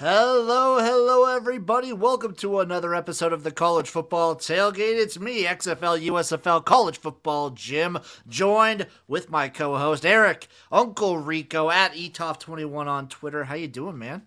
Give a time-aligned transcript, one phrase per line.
[0.00, 1.92] Hello, hello, everybody.
[1.92, 4.98] Welcome to another episode of the College Football Tailgate.
[4.98, 11.92] It's me, XFL, USFL, College Football Jim, joined with my co-host Eric, Uncle Rico at
[11.92, 13.44] eToff21 on Twitter.
[13.44, 14.22] How you doing, man?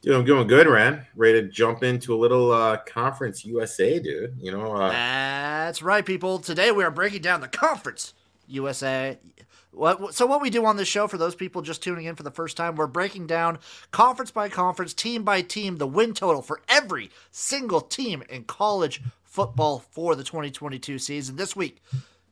[0.00, 1.04] Dude, I'm doing good, Ran.
[1.16, 4.36] Ready to jump into a little uh, conference USA, dude.
[4.38, 6.38] You know, uh, That's right, people.
[6.38, 8.14] Today we are breaking down the Conference
[8.46, 9.18] USA.
[9.72, 12.30] So what we do on this show for those people just tuning in for the
[12.30, 13.58] first time, we're breaking down
[13.90, 19.02] conference by conference, team by team, the win total for every single team in college
[19.22, 21.36] football for the 2022 season.
[21.36, 21.82] This week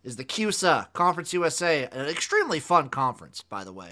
[0.03, 3.91] is the CUSA Conference USA, an extremely fun conference, by the way.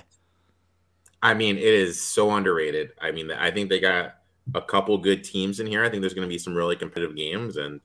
[1.23, 2.93] I mean, it is so underrated.
[3.01, 4.17] I mean, I think they got
[4.55, 5.85] a couple good teams in here.
[5.85, 7.81] I think there's going to be some really competitive games, and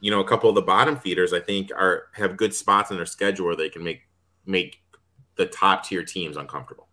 [0.00, 2.96] you know, a couple of the bottom feeders, I think, are have good spots in
[2.96, 4.02] their schedule where they can make
[4.46, 4.80] make
[5.36, 6.86] the top tier teams uncomfortable.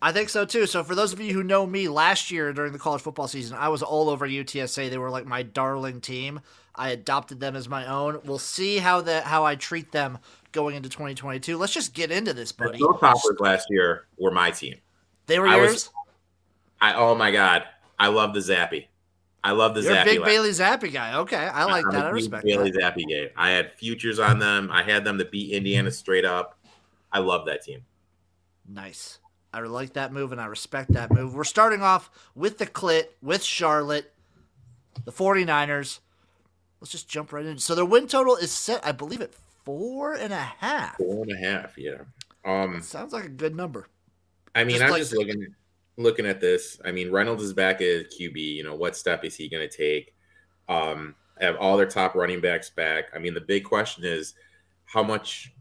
[0.00, 0.66] I think so too.
[0.66, 3.56] So for those of you who know me, last year during the college football season,
[3.56, 4.90] I was all over UTSA.
[4.90, 6.40] They were like my darling team.
[6.74, 8.20] I adopted them as my own.
[8.24, 10.18] We'll see how that how I treat them
[10.50, 11.56] going into 2022.
[11.56, 12.78] Let's just get into this, buddy.
[12.78, 14.76] The toppers last year were my team.
[15.26, 15.72] They were I yours.
[15.72, 15.90] was-
[16.80, 17.62] I oh my god,
[17.96, 18.86] I love the Zappe.
[19.44, 20.04] I love the You're a Zappe.
[20.04, 21.14] big last- Bailey Zappe guy.
[21.18, 22.04] Okay, I like I'm that.
[22.06, 22.96] a I respect Bailey that.
[22.96, 23.28] Zappe game.
[23.36, 24.68] I had futures on them.
[24.72, 26.58] I had them to beat Indiana straight up.
[27.12, 27.84] I love that team.
[28.68, 29.18] Nice.
[29.52, 31.34] I like that move and I respect that move.
[31.34, 34.12] We're starting off with the clit with Charlotte,
[35.04, 35.98] the 49ers.
[36.80, 37.58] Let's just jump right in.
[37.58, 40.96] So their win total is set, I believe, at four and a half.
[40.96, 41.98] Four and a half, yeah.
[42.44, 43.88] Um, Sounds like a good number.
[44.54, 45.46] I mean, Just I'm like- just looking
[45.98, 46.80] looking at this.
[46.84, 48.36] I mean, Reynolds is back at QB.
[48.36, 50.14] You know, what step is he going to take?
[50.68, 53.04] Um, have all their top running backs back.
[53.14, 54.34] I mean, the big question is
[54.86, 55.52] how much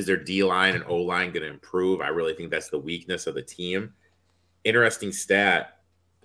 [0.00, 2.00] is their D line and O line going to improve?
[2.00, 3.92] I really think that's the weakness of the team.
[4.64, 5.78] Interesting stat: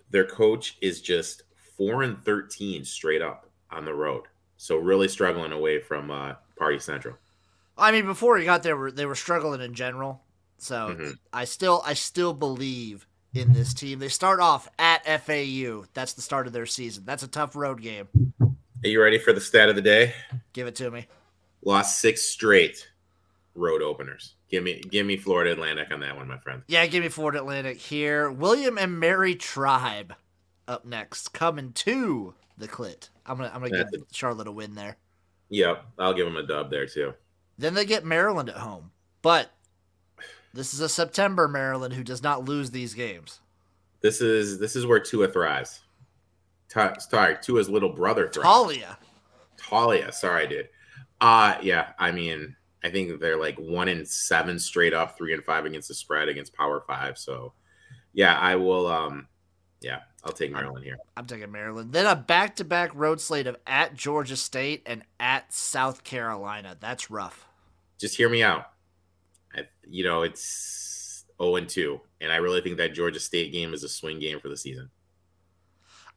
[0.10, 1.44] their coach is just
[1.78, 4.24] four and thirteen straight up on the road.
[4.58, 7.16] So really struggling away from uh, Party Central.
[7.78, 10.24] I mean, before he got there, they were struggling in general.
[10.58, 11.18] So Mhm.
[11.34, 14.00] I still, I still believe in this team.
[14.00, 15.84] They start off at FAU.
[15.94, 17.04] That's the start of their season.
[17.06, 18.08] That's a tough road game.
[18.42, 20.14] Are you ready for the stat of the day?
[20.54, 21.08] Give it to me.
[21.62, 22.88] lost six straight
[23.56, 24.36] road openers.
[24.50, 26.62] Give me give me Florida Atlantic on that one, my friend.
[26.68, 28.30] Yeah, give me Florida Atlantic here.
[28.30, 30.14] William and Mary Tribe
[30.68, 33.10] up next, coming to the clit.
[33.26, 34.98] I'm gonna, I'm gonna That's give Charlotte a win there.
[35.50, 37.14] Yep, I'll give them a dub there too.
[37.58, 39.52] Then they get Maryland at home, but
[40.54, 43.40] this is a September Maryland who does not lose these games.
[44.02, 45.82] This is this is where Tua thrives.
[46.68, 48.48] Sorry, Tua's little brother thrives.
[48.48, 48.98] Taulia.
[49.58, 50.70] Taulia, sorry, dude.
[51.22, 55.44] Uh yeah, I mean, I think they're like one in seven straight up, three and
[55.44, 57.18] five against the spread against Power Five.
[57.18, 57.54] So
[58.14, 59.28] yeah, I will um
[59.82, 60.98] yeah, I'll take Maryland here.
[61.18, 61.94] I'm taking Maryland.
[61.94, 66.78] Then a back-to-back road slate of at Georgia State and at South Carolina.
[66.80, 67.48] That's rough.
[68.00, 68.70] Just hear me out.
[69.56, 73.74] I, you know, it's 0 and 2, and I really think that Georgia State game
[73.74, 74.90] is a swing game for the season.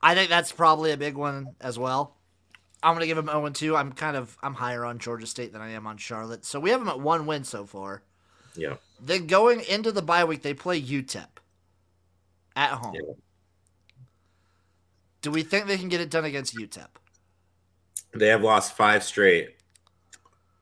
[0.00, 2.17] I think that's probably a big one as well.
[2.82, 3.76] I'm gonna give them 0 2.
[3.76, 6.44] I'm kind of I'm higher on Georgia State than I am on Charlotte.
[6.44, 8.02] So we have them at one win so far.
[8.54, 8.74] Yeah.
[9.00, 11.26] Then going into the bye week, they play UTEP
[12.56, 12.94] at home.
[12.94, 13.14] Yeah.
[15.22, 16.88] Do we think they can get it done against UTEP?
[18.14, 19.56] They have lost five straight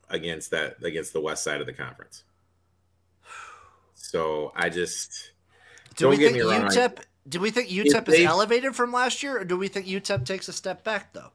[0.09, 2.25] against that against the west side of the conference.
[3.95, 5.33] So I just
[5.97, 6.99] Do we think UTEP?
[7.29, 10.25] Do we think UTEP is they- elevated from last year, or do we think UTEP
[10.25, 11.33] takes a step back though?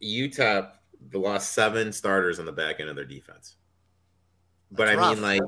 [0.00, 3.56] They lost seven starters on the back end of their defense.
[4.70, 5.42] But That's I mean, like,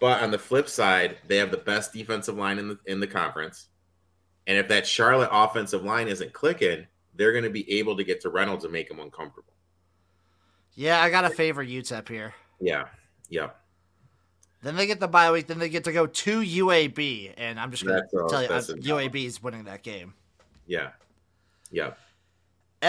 [0.00, 3.06] but on the flip side, they have the best defensive line in the in the
[3.06, 3.68] conference.
[4.46, 8.20] And if that Charlotte offensive line isn't clicking, they're going to be able to get
[8.22, 9.52] to Reynolds and make him uncomfortable.
[10.74, 12.34] Yeah, I gotta favor UTEP here.
[12.60, 12.84] Yeah,
[13.30, 13.50] yeah.
[14.62, 15.46] Then they get the bye week.
[15.46, 18.74] Then they get to go to UAB, and I'm just gonna tell you, that's uh,
[18.74, 20.12] UAB is winning that game.
[20.66, 20.90] Yeah.
[21.70, 21.92] Yeah.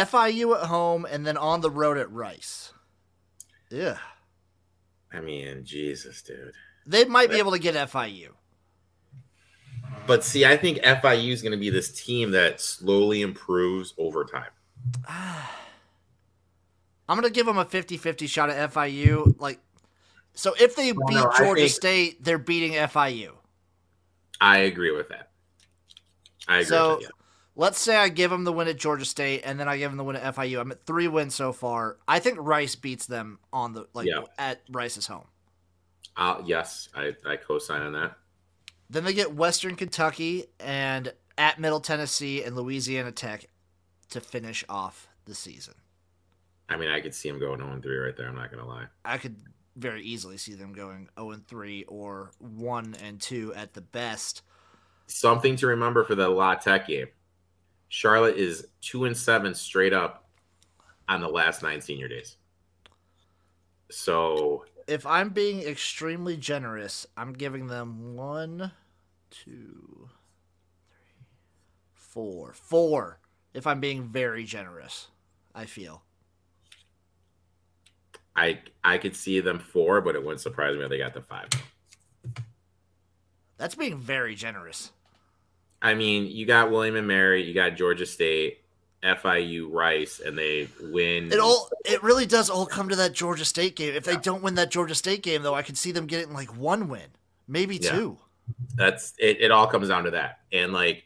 [0.05, 2.71] FIU at home, and then on the road at Rice.
[3.69, 3.97] Yeah,
[5.11, 6.53] I mean, Jesus, dude.
[6.85, 8.29] they might be able to get FIU.
[10.05, 14.23] But see, I think FIU is going to be this team that slowly improves over
[14.25, 14.51] time.
[17.09, 19.35] I'm gonna give them a 50-50 shot at FIU.
[19.39, 19.59] Like,
[20.33, 23.31] so if they Well, beat no, Georgia think- State, they're beating FIU.
[24.41, 25.31] I agree with that.
[26.47, 27.09] I agree So with you.
[27.57, 29.97] Let's say I give them the win at Georgia State, and then I give them
[29.97, 30.61] the win at FIU.
[30.61, 31.97] I'm at three wins so far.
[32.07, 34.21] I think Rice beats them on the like Yeah.
[34.37, 35.25] at Rice's home.
[36.15, 38.13] Uh, yes, I, I co-sign on that.
[38.89, 43.45] Then they get Western Kentucky and at Middle Tennessee and Louisiana Tech
[44.11, 45.73] to finish off the season.
[46.69, 48.27] I mean, I could see them going 0 3 right there.
[48.27, 48.85] I'm not going to lie.
[49.05, 49.35] I could
[49.75, 54.41] very easily see them going 0 and 3 or 1 and 2 at the best.
[55.07, 57.07] Something to remember for the La Tech game.
[57.89, 60.29] Charlotte is 2 and 7 straight up
[61.07, 62.37] on the last 9 senior days.
[63.89, 68.71] So, if I'm being extremely generous, I'm giving them one,
[69.29, 70.09] two,
[70.89, 71.25] three,
[71.93, 73.19] four, four.
[73.53, 75.07] If I'm being very generous,
[75.55, 76.03] I feel.
[78.35, 81.21] I I could see them four, but it wouldn't surprise me if they got the
[81.21, 81.49] five.
[83.57, 84.91] That's being very generous.
[85.81, 88.63] I mean, you got William and Mary, you got Georgia State,
[89.03, 91.31] FIU, Rice, and they win.
[91.31, 93.93] It all it really does all come to that Georgia State game.
[93.93, 96.55] If they don't win that Georgia State game, though, I could see them getting like
[96.57, 97.09] one win,
[97.47, 97.91] maybe Yeah.
[97.91, 98.17] two.
[98.75, 99.41] That's it.
[99.41, 101.03] It all comes down to that, and like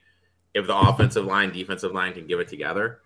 [0.54, 3.02] if the offensive line, defensive line can give it together,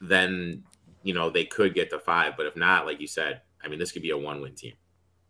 [0.00, 0.62] then
[1.02, 2.36] you know they could get to five.
[2.36, 4.74] But if not, like you said, I mean, this could be a one-win team.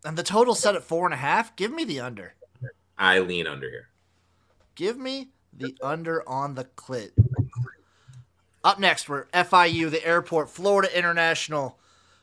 [0.05, 1.55] And the total set at four and a half.
[1.55, 2.35] Give me the under.
[2.97, 3.89] I lean under here.
[4.75, 7.11] Give me the under on the clit.
[8.63, 11.77] Up next, we're FIU, the airport, Florida International,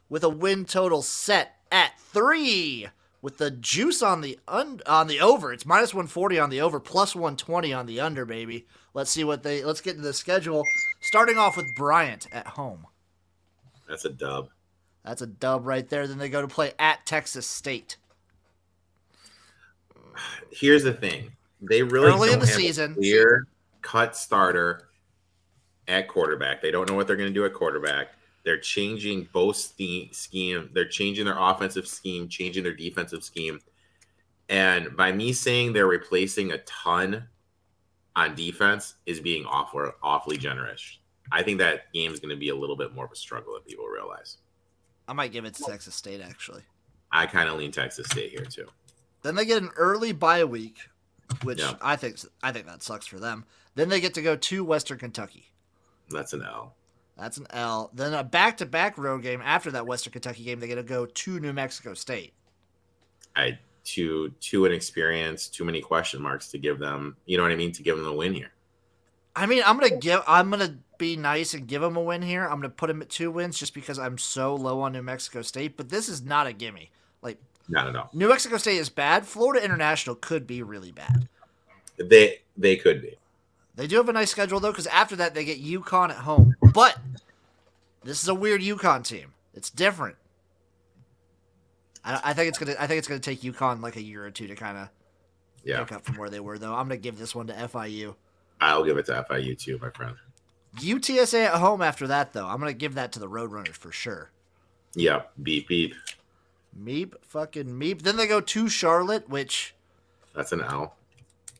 [0.08, 2.88] with a win total set at three,
[3.20, 5.52] with the juice on the un- on the over.
[5.52, 8.24] It's minus one forty on the over, plus one twenty on the under.
[8.24, 9.62] Baby, let's see what they.
[9.62, 10.64] Let's get into the schedule.
[11.00, 12.86] Starting off with Bryant at home.
[13.88, 14.48] That's a dub.
[15.04, 16.06] That's a dub right there.
[16.06, 17.96] Then they go to play at Texas State.
[20.50, 22.94] Here's the thing: they really Early in the have season.
[22.94, 23.46] clear
[23.82, 24.88] cut starter
[25.88, 26.62] at quarterback.
[26.62, 28.08] They don't know what they're going to do at quarterback.
[28.44, 30.70] They're changing both scheme.
[30.72, 33.60] They're changing their offensive scheme, changing their defensive scheme.
[34.48, 37.28] And by me saying they're replacing a ton
[38.16, 40.98] on defense is being awful, awfully generous.
[41.30, 43.54] I think that game is going to be a little bit more of a struggle
[43.54, 44.38] than people realize.
[45.06, 46.62] I might give it to Texas State actually.
[47.12, 48.66] I kind of lean Texas State here too.
[49.22, 50.78] Then they get an early bye week,
[51.42, 51.74] which Yeah.
[51.80, 53.44] I think I think that sucks for them.
[53.74, 55.50] Then they get to go to Western Kentucky.
[56.10, 56.74] That's an L.
[57.16, 57.90] That's an L.
[57.94, 60.58] Then a back-to-back road game after that Western Kentucky game.
[60.58, 62.32] They get to go to New Mexico State.
[63.36, 67.16] I too too inexperienced, too many question marks to give them.
[67.26, 67.72] You know what I mean?
[67.72, 68.52] To give them the win here.
[69.36, 70.22] I mean, I'm gonna give.
[70.26, 72.44] I'm gonna be nice and give them a win here.
[72.44, 75.42] I'm gonna put them at two wins just because I'm so low on New Mexico
[75.42, 75.76] State.
[75.76, 76.90] But this is not a gimme.
[77.70, 78.10] Not at all.
[78.12, 79.24] New Mexico State is bad.
[79.24, 81.28] Florida International could be really bad.
[81.96, 83.16] They they could be.
[83.76, 86.56] They do have a nice schedule though, because after that they get UConn at home.
[86.74, 86.98] But
[88.02, 89.32] this is a weird UConn team.
[89.54, 90.16] It's different.
[92.04, 92.74] I, I think it's gonna.
[92.78, 94.88] I think it's gonna take UConn like a year or two to kind of
[95.62, 96.74] Yeah, pick up from where they were, though.
[96.74, 98.16] I'm gonna give this one to FIU.
[98.60, 100.16] I'll give it to FIU too, my friend.
[100.78, 102.46] UTSA at home after that, though.
[102.46, 104.30] I'm gonna give that to the Roadrunners for sure.
[104.94, 105.94] Yeah, beep beep.
[106.78, 108.02] Meep, fucking meep.
[108.02, 109.74] Then they go to Charlotte, which
[110.34, 110.94] That's an L.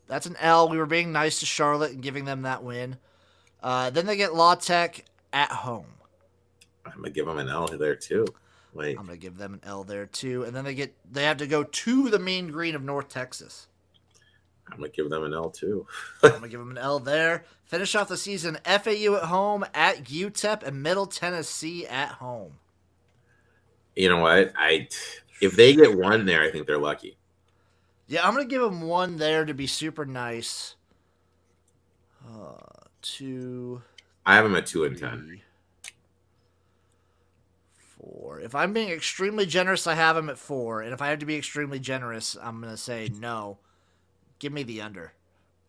[0.07, 0.69] that's an L.
[0.69, 2.97] We were being nice to Charlotte and giving them that win.
[3.63, 5.87] Uh, then they get La Tech at home.
[6.87, 8.27] I'm gonna give them an L there too.
[8.73, 10.45] Like I'm gonna give them an L there too.
[10.45, 13.67] And then they get they have to go to the Mean Green of North Texas.
[14.71, 15.87] I'm gonna give them an L too.
[16.23, 17.45] I'm gonna give them an L there.
[17.65, 18.59] Finish off the season.
[18.65, 22.55] FAU at home at UTEP and Middle Tennessee at home.
[24.01, 24.55] You know what?
[24.57, 24.89] I
[25.43, 27.19] if they get one there, I think they're lucky.
[28.09, 30.75] Yeah, I'm gonna give them one there to be super nice.
[32.27, 32.55] Uh,
[33.03, 33.83] two,
[34.25, 35.43] I have them at two and ten.
[37.79, 38.41] four.
[38.41, 40.81] If I'm being extremely generous, I have them at four.
[40.81, 43.59] And if I have to be extremely generous, I'm gonna say no.
[44.39, 45.13] Give me the under.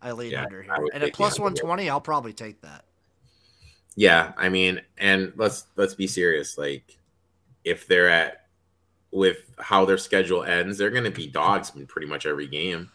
[0.00, 0.88] I lean Yeah, under here.
[0.94, 2.86] And at plus one twenty, I'll probably take that.
[3.94, 6.56] Yeah, I mean, and let's let's be serious.
[6.56, 6.96] Like,
[7.64, 8.46] if they're at
[9.10, 12.90] with how their schedule ends, they're gonna be dogs in pretty much every game.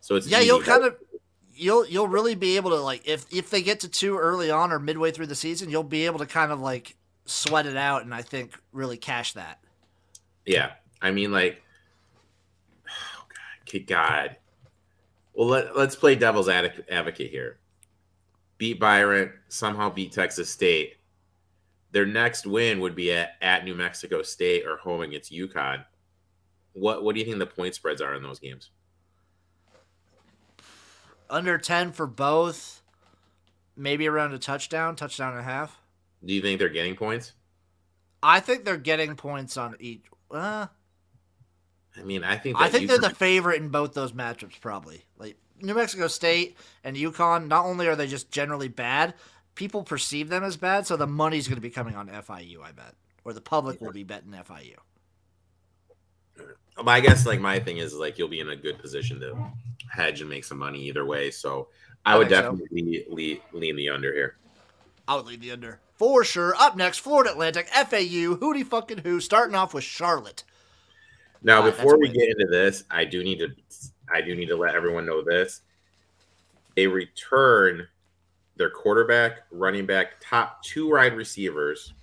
[0.00, 0.96] So it's Yeah, you'll kind of
[1.54, 4.72] you'll you'll really be able to like if if they get to two early on
[4.72, 8.02] or midway through the season, you'll be able to kind of like sweat it out
[8.02, 9.58] and I think really cash that.
[10.44, 11.62] Yeah, I mean, like,
[12.88, 13.24] oh
[13.72, 14.36] God, God.
[15.34, 17.58] Well, let, let's play devil's advocate here.
[18.58, 20.96] Beat Bryant, somehow beat Texas State.
[21.92, 25.84] Their next win would be at, at New Mexico State or home against UConn.
[26.72, 28.70] What What do you think the point spreads are in those games?
[31.28, 32.82] Under ten for both,
[33.76, 35.78] maybe around a touchdown, touchdown and a half.
[36.24, 37.32] Do you think they're getting points?
[38.22, 40.04] I think they're getting points on each.
[40.30, 40.66] Uh,
[41.96, 45.04] I mean, I think I think they're the favorite in both those matchups, probably.
[45.18, 49.14] Like New Mexico State and UConn, not only are they just generally bad,
[49.54, 52.72] people perceive them as bad, so the money's going to be coming on FIU, I
[52.72, 52.94] bet,
[53.24, 54.76] or the public will be betting FIU.
[56.86, 59.36] I guess like my thing is like you'll be in a good position to
[59.90, 61.30] hedge and make some money either way.
[61.30, 61.68] So
[62.04, 62.50] I, I would think so.
[62.52, 64.36] definitely lean, lean the under here.
[65.06, 66.54] I would lean the under for sure.
[66.56, 70.44] Up next, Florida Atlantic, FAU, hootie fucking who, starting off with Charlotte.
[71.42, 73.48] Now, before we get into this, I do need to
[74.12, 75.62] I do need to let everyone know this.
[76.76, 77.88] They return
[78.56, 81.94] their quarterback, running back, top two wide receivers,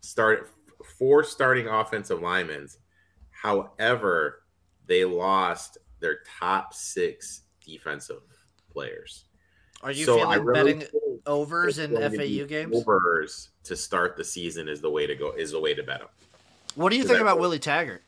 [0.00, 0.50] start
[0.98, 2.68] four starting offensive linemen.
[3.30, 4.42] However,
[4.86, 8.22] they lost their top six defensive
[8.72, 9.24] players.
[9.82, 10.88] Are you So feeling really betting
[11.26, 12.74] overs in going to be FAU games?
[12.74, 15.32] Overs to start the season is the way to go.
[15.32, 16.08] Is the way to bet them.
[16.74, 17.38] What do you think about?
[17.38, 18.02] Willie Taggart?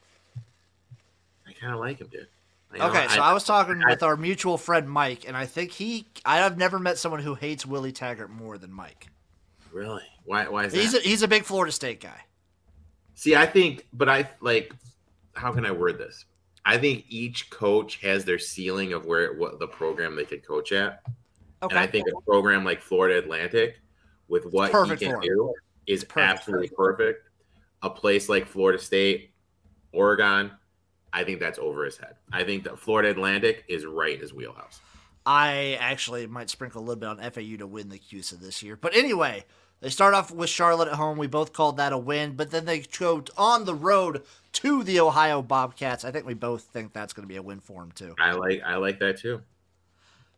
[1.46, 2.28] I kind of like him, dude.
[2.76, 5.46] You know, Okay, so I, was talking I- with our mutual friend Mike, and I
[5.46, 6.06] think he.
[6.24, 9.08] I have never met someone who hates Willie Taggart more than Mike.
[9.72, 10.80] really why why is that?
[10.80, 12.20] He's a, he's a big Florida State guy.
[13.14, 14.72] See, I think, but I like,
[15.34, 16.24] how can I word this?
[16.64, 20.72] I think each coach has their ceiling of where what the program they could coach
[20.72, 21.02] at,
[21.62, 23.76] Okay, and I think a program like Florida Atlantic,
[24.28, 25.54] with what he can do,
[25.86, 26.40] is perfect.
[26.40, 27.28] absolutely perfect.
[27.82, 29.30] A place like Florida State,
[29.92, 30.50] Oregon,
[31.12, 32.16] I think that's over his head.
[32.32, 34.80] I think that Florida Atlantic is right in his wheelhouse.
[35.24, 38.76] I actually might sprinkle a little bit on FAU to win the CUSA this year.
[38.76, 39.44] But anyway,
[39.80, 41.18] they start off with Charlotte at home.
[41.18, 44.22] We both called that a win, but then they go on the road
[44.52, 46.04] to the Ohio Bobcats.
[46.04, 48.14] I think we both think that's going to be a win for them too.
[48.18, 49.42] I like I like that too.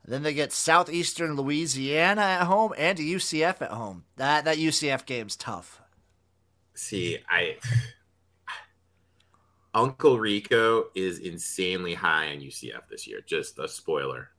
[0.05, 4.05] Then they get Southeastern Louisiana at home and UCF at home.
[4.17, 5.83] That that UCF game's tough.
[6.75, 7.59] See, I
[9.75, 13.21] Uncle Rico is insanely high on UCF this year.
[13.27, 14.31] Just a spoiler.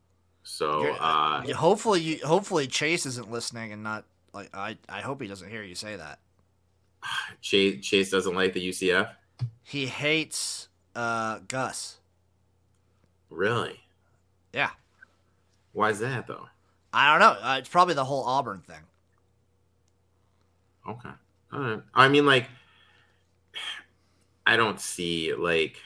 [0.43, 4.77] So uh hopefully, you, hopefully Chase isn't listening and not like I.
[4.87, 6.19] I hope he doesn't hear you say that.
[7.41, 9.11] Chase Chase doesn't like the UCF.
[9.63, 11.99] He hates uh, Gus.
[13.29, 13.79] Really?
[14.53, 14.71] Yeah,
[15.73, 16.47] Why is that though?
[16.91, 17.47] I don't know.
[17.47, 18.81] Uh, it's probably the whole Auburn thing.
[20.87, 21.09] Okay.
[21.53, 21.81] All right.
[21.93, 22.47] I mean, like,
[24.49, 25.77] I don't see like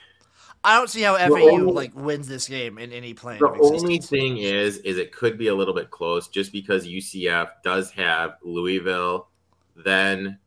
[0.63, 3.39] I don't see how FAU only- like wins this game in any plane.
[3.39, 7.49] the only thing is, is it could be a little bit close just because UCF
[7.61, 9.27] does have Louisville,
[9.75, 10.39] then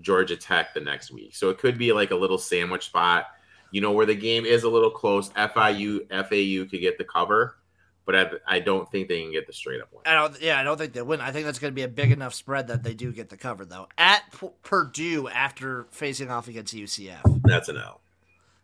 [0.00, 1.34] Georgia Tech the next week.
[1.34, 3.26] So it could be like a little sandwich spot,
[3.72, 5.30] you know, where the game is a little close.
[5.30, 7.56] FIU, FAU could get the cover,
[8.06, 10.02] but I, I don't think they can get the straight up one.
[10.06, 10.40] I don't.
[10.40, 11.20] Yeah, I don't think they win.
[11.20, 13.36] I think that's going to be a big enough spread that they do get the
[13.36, 13.88] cover though.
[13.96, 18.00] At P- Purdue after facing off against UCF, That's an L.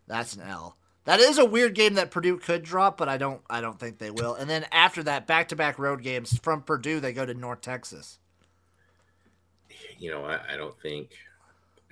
[0.07, 0.77] that's an L.
[1.05, 3.41] That is a weird game that Purdue could drop, but I don't.
[3.49, 4.35] I don't think they will.
[4.35, 8.19] And then after that, back-to-back road games from Purdue, they go to North Texas.
[9.99, 11.11] You know, I, I don't think,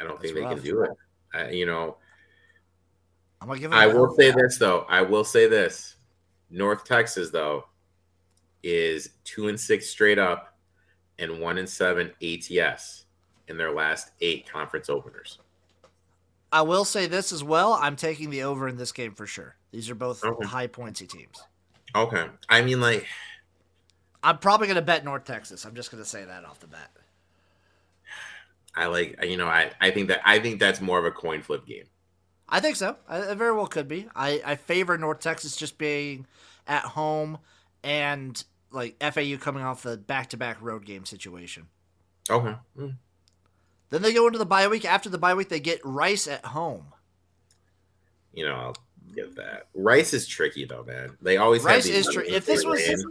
[0.01, 0.55] I don't That's think they rough.
[0.57, 0.91] can do it.
[1.35, 1.97] I, you know,
[3.41, 3.73] I'm gonna give.
[3.73, 4.85] I will say this though.
[4.89, 5.97] I will say this.
[6.51, 7.65] North Texas though
[8.63, 10.57] is two and six straight up,
[11.19, 13.05] and one and seven ATS
[13.49, 15.39] in their last eight conference openers.
[16.51, 17.75] I will say this as well.
[17.75, 19.57] I'm taking the over in this game for sure.
[19.71, 20.47] These are both Okay.
[20.47, 21.43] high pointsy teams.
[21.95, 23.07] Okay, I mean like
[24.23, 25.65] I'm probably going to bet North Texas.
[25.65, 26.91] I'm just going to say that off the bat.
[28.75, 31.43] I like you know I I think that I think that's more of a coin
[31.43, 31.85] flip game.
[32.49, 32.97] I think so.
[33.09, 34.09] I, it very well could be.
[34.17, 36.27] I, I favor North Texas just being
[36.67, 37.39] at home
[37.83, 41.67] and like FAU coming off the back to back road game situation.
[42.31, 42.97] Okay, Mm.
[43.91, 44.85] Then they go into the bye week.
[44.85, 46.93] After the bye week, they get Rice at home.
[48.35, 48.77] you know I'll
[49.15, 49.69] give that.
[49.75, 51.17] Rice is tricky though, man.
[51.23, 52.33] They always have Rice is tricky.
[52.35, 53.03] If this was land.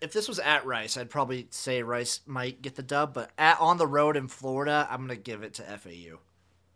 [0.00, 3.14] if this was at Rice, I'd probably say Rice might get the dub.
[3.14, 6.18] But at on the road in Florida, I'm gonna give it to FAU.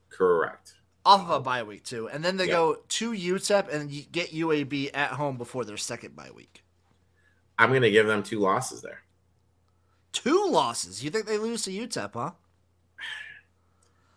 [0.09, 0.75] correct.
[1.05, 2.53] Off of a bye week too, and then they Yeah.
[2.53, 6.63] go to UTEP and get UAB at home before their second bye week.
[7.59, 9.03] I'm gonna give them two losses there.
[10.13, 11.03] Two losses.
[11.03, 12.33] You think they lose to UTEP, huh?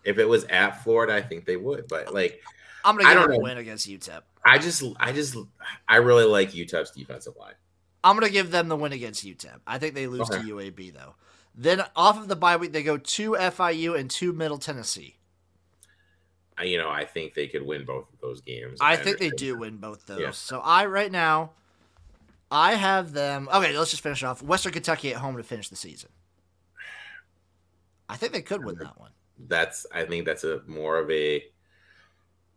[0.04, 2.42] If it was at Florida, I think they would, but like
[2.84, 4.22] I'm gonna I give don't them a win against UTEP.
[4.46, 5.36] I just, I just,
[5.88, 7.56] I really like UTEP's defensive line.
[8.04, 9.62] I'm gonna give them the win against UTEP.
[9.66, 10.44] I think they lose Okay.
[10.44, 11.16] to UAB though.
[11.56, 15.18] Then off of the bye week, they go to FIU and to Middle Tennessee.
[16.58, 18.80] I, you know, I think they could win both of those games.
[18.82, 20.20] I think they do win both those.
[20.20, 20.32] Yeah.
[20.32, 21.52] So I right now,
[22.50, 23.50] I have them.
[23.54, 24.42] Okay, let's just finish off.
[24.42, 26.10] Western Kentucky at home to finish the season.
[28.08, 29.12] I think they could win that one.
[29.48, 31.44] That's, I think that's a more of a,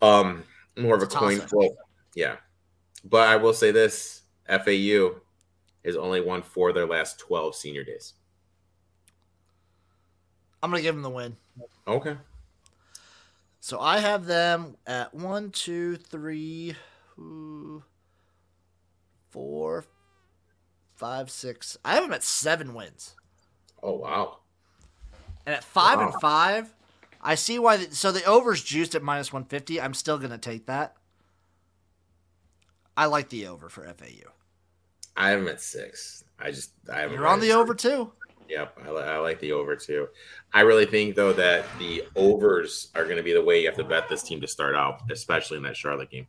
[0.01, 0.45] um,
[0.77, 1.73] more of a a coin flip.
[2.15, 2.37] Yeah,
[3.05, 5.17] but I will say this: FAU
[5.85, 8.15] has only won four of their last 12 senior days.
[10.63, 11.37] I'm gonna give them the win.
[11.87, 12.17] Okay.
[13.69, 16.75] So I have them at one, two, three,
[19.29, 19.85] four,
[20.97, 21.77] five, six.
[21.85, 23.15] I have them at seven wins.
[23.83, 24.39] Oh wow!
[25.45, 26.07] And at five Wow.
[26.07, 26.75] and five,
[27.21, 27.77] I see why.
[27.77, 29.79] The, so the over's juiced at minus one fifty.
[29.79, 30.97] I'm still gonna take that.
[32.97, 34.31] I like the over for FAU.
[35.15, 36.25] I have them at six.
[36.39, 38.13] I just I have You're right on the over too.
[38.49, 40.09] Yep, I, li- I like the over too.
[40.55, 43.77] I really think though that the overs are going to be the way you have
[43.77, 46.27] to bet this team to start out, especially in that Charlotte game.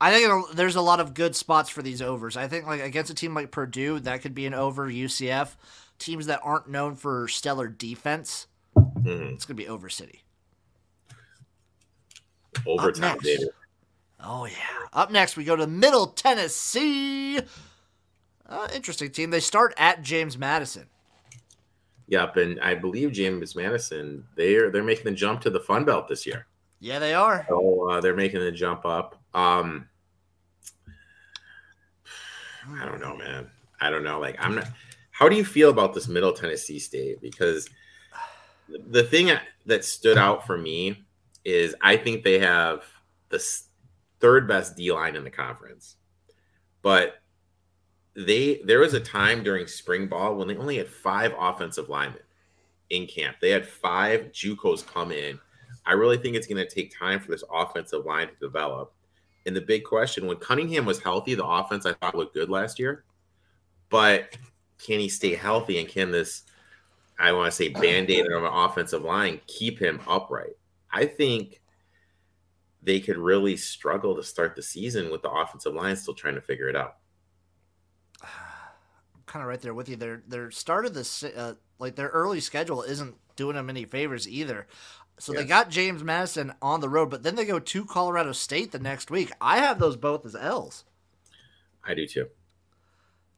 [0.00, 2.36] I think there's a lot of good spots for these overs.
[2.36, 4.88] I think like against a team like Purdue, that could be an over.
[4.90, 5.54] UCF,
[5.98, 8.46] teams that aren't known for stellar defense,
[8.76, 9.34] Mhm.
[9.34, 10.22] it's gonna be over City.
[12.66, 13.44] Overtime, baby.
[14.20, 14.54] Oh yeah.
[14.92, 17.40] Up next, we go to Middle Tennessee.
[18.48, 19.30] Uh, interesting team.
[19.30, 20.86] They start at James Madison.
[22.08, 26.08] Yep, and I believe James Madison they're they're making the jump to the Fun Belt
[26.08, 26.46] this year.
[26.80, 27.46] Yeah, they are.
[27.48, 29.18] So uh, they're making the jump up.
[29.32, 29.88] Um,
[32.78, 33.50] I don't know, man.
[33.80, 34.20] I don't know.
[34.20, 34.68] Like, I'm not.
[35.10, 37.20] How do you feel about this Middle Tennessee State?
[37.20, 37.70] Because
[38.88, 39.30] the thing
[39.66, 41.04] that stood out for me
[41.44, 42.82] is I think they have
[43.28, 43.42] the
[44.20, 45.96] third best D line in the conference,
[46.82, 47.16] but
[48.16, 52.22] they there was a time during spring ball when they only had five offensive linemen
[52.90, 53.36] in camp.
[53.40, 55.38] They had five JUCOs come in.
[55.86, 58.92] I really think it's going to take time for this offensive line to develop.
[59.46, 62.78] And the big question when Cunningham was healthy, the offense I thought looked good last
[62.78, 63.04] year.
[63.90, 64.36] But
[64.78, 66.44] can he stay healthy and can this,
[67.18, 70.56] I want to say, band aid of an offensive line keep him upright?
[70.90, 71.60] I think
[72.82, 76.40] they could really struggle to start the season with the offensive line still trying to
[76.40, 76.96] figure it out.
[79.34, 79.96] Kind of right there with you.
[79.96, 84.28] Their their start of this uh, like their early schedule isn't doing them any favors
[84.28, 84.68] either.
[85.18, 88.70] So they got James Madison on the road, but then they go to Colorado State
[88.70, 89.32] the next week.
[89.40, 90.84] I have those both as L's.
[91.84, 92.28] I do too.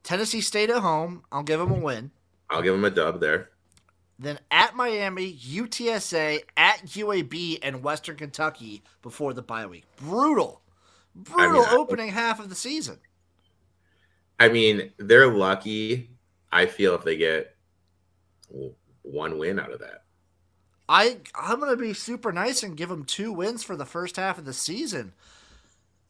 [0.03, 2.11] Tennessee State at home, I'll give them a win.
[2.51, 3.51] I'll give them a dub there.
[4.19, 9.85] Then at Miami, UTSA, at UAB, and Western Kentucky before the bye week.
[9.97, 10.61] Brutal,
[11.15, 12.99] brutal I- opening half of the season.
[14.39, 16.11] I mean, they're lucky.
[16.53, 17.57] I feel if they get
[19.03, 20.05] one win out of that.
[20.89, 24.39] I I'm gonna be super nice and give them two wins for the first half
[24.39, 25.13] of the season.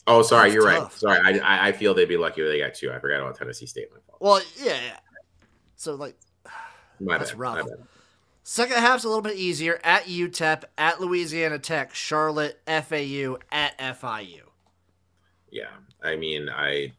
[0.06, 1.02] Oh, sorry, That's you're tough.
[1.02, 1.22] right.
[1.24, 2.92] Sorry, I, I feel they'd be lucky if they got two.
[2.92, 3.88] I forgot about Tennessee State.
[3.92, 4.20] My fault.
[4.20, 4.96] Well, yeah, yeah.
[5.76, 6.16] So like
[7.00, 7.40] My That's bad.
[7.40, 7.56] rough.
[7.56, 7.86] My bad.
[8.42, 14.42] second half's a little bit easier at UTEP, at Louisiana Tech, Charlotte, FAU, at FIU.
[15.50, 15.70] Yeah,
[16.02, 16.92] I mean, I.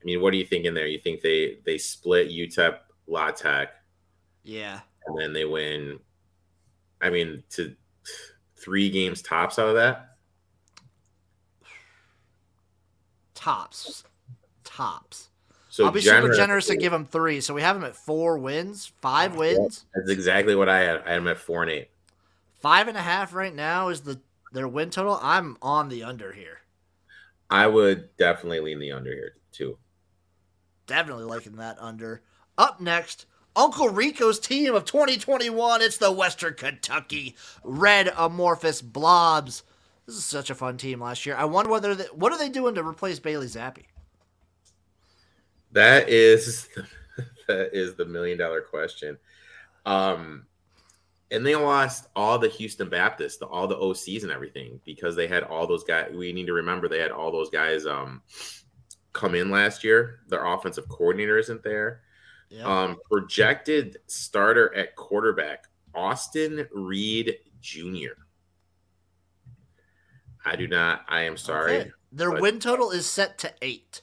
[0.00, 0.86] I mean, what are you thinking there?
[0.86, 3.70] You think they they split UTEP, La Tech,
[4.44, 4.80] Yeah.
[5.06, 5.98] and then they win?
[7.00, 7.74] I mean, to
[8.56, 10.16] three games tops out of that.
[13.34, 14.04] Tops.
[14.64, 15.28] Tops.
[15.68, 17.40] So I'll be super generous- generous and give them three.
[17.40, 19.86] So we have them at four wins, five wins.
[19.94, 21.02] That's exactly what I had.
[21.02, 21.90] I had them at four and eight.
[22.58, 24.20] Five and a half right now is the
[24.52, 25.18] their win total.
[25.22, 26.58] I'm on the under here.
[27.48, 29.78] I would definitely lean the under here too.
[30.90, 32.20] Definitely liking that under.
[32.58, 35.82] Up next, Uncle Rico's team of 2021.
[35.82, 39.62] It's the Western Kentucky Red Amorphous Blobs.
[40.06, 41.36] This is such a fun team last year.
[41.36, 43.84] I wonder whether they, what are they doing to replace Bailey Zappe?
[45.70, 46.68] That is
[47.46, 49.16] that is the million dollar question.
[49.86, 50.46] Um
[51.30, 55.28] and they lost all the Houston Baptists, the, all the OCs and everything because they
[55.28, 56.10] had all those guys.
[56.12, 58.22] We need to remember they had all those guys um
[59.12, 60.20] come in last year.
[60.28, 62.02] Their offensive coordinator isn't there.
[62.48, 62.64] Yeah.
[62.64, 68.14] Um projected starter at quarterback, Austin Reed Jr.
[70.44, 71.92] I do not I am sorry.
[72.12, 74.02] Their but- win total is set to eight.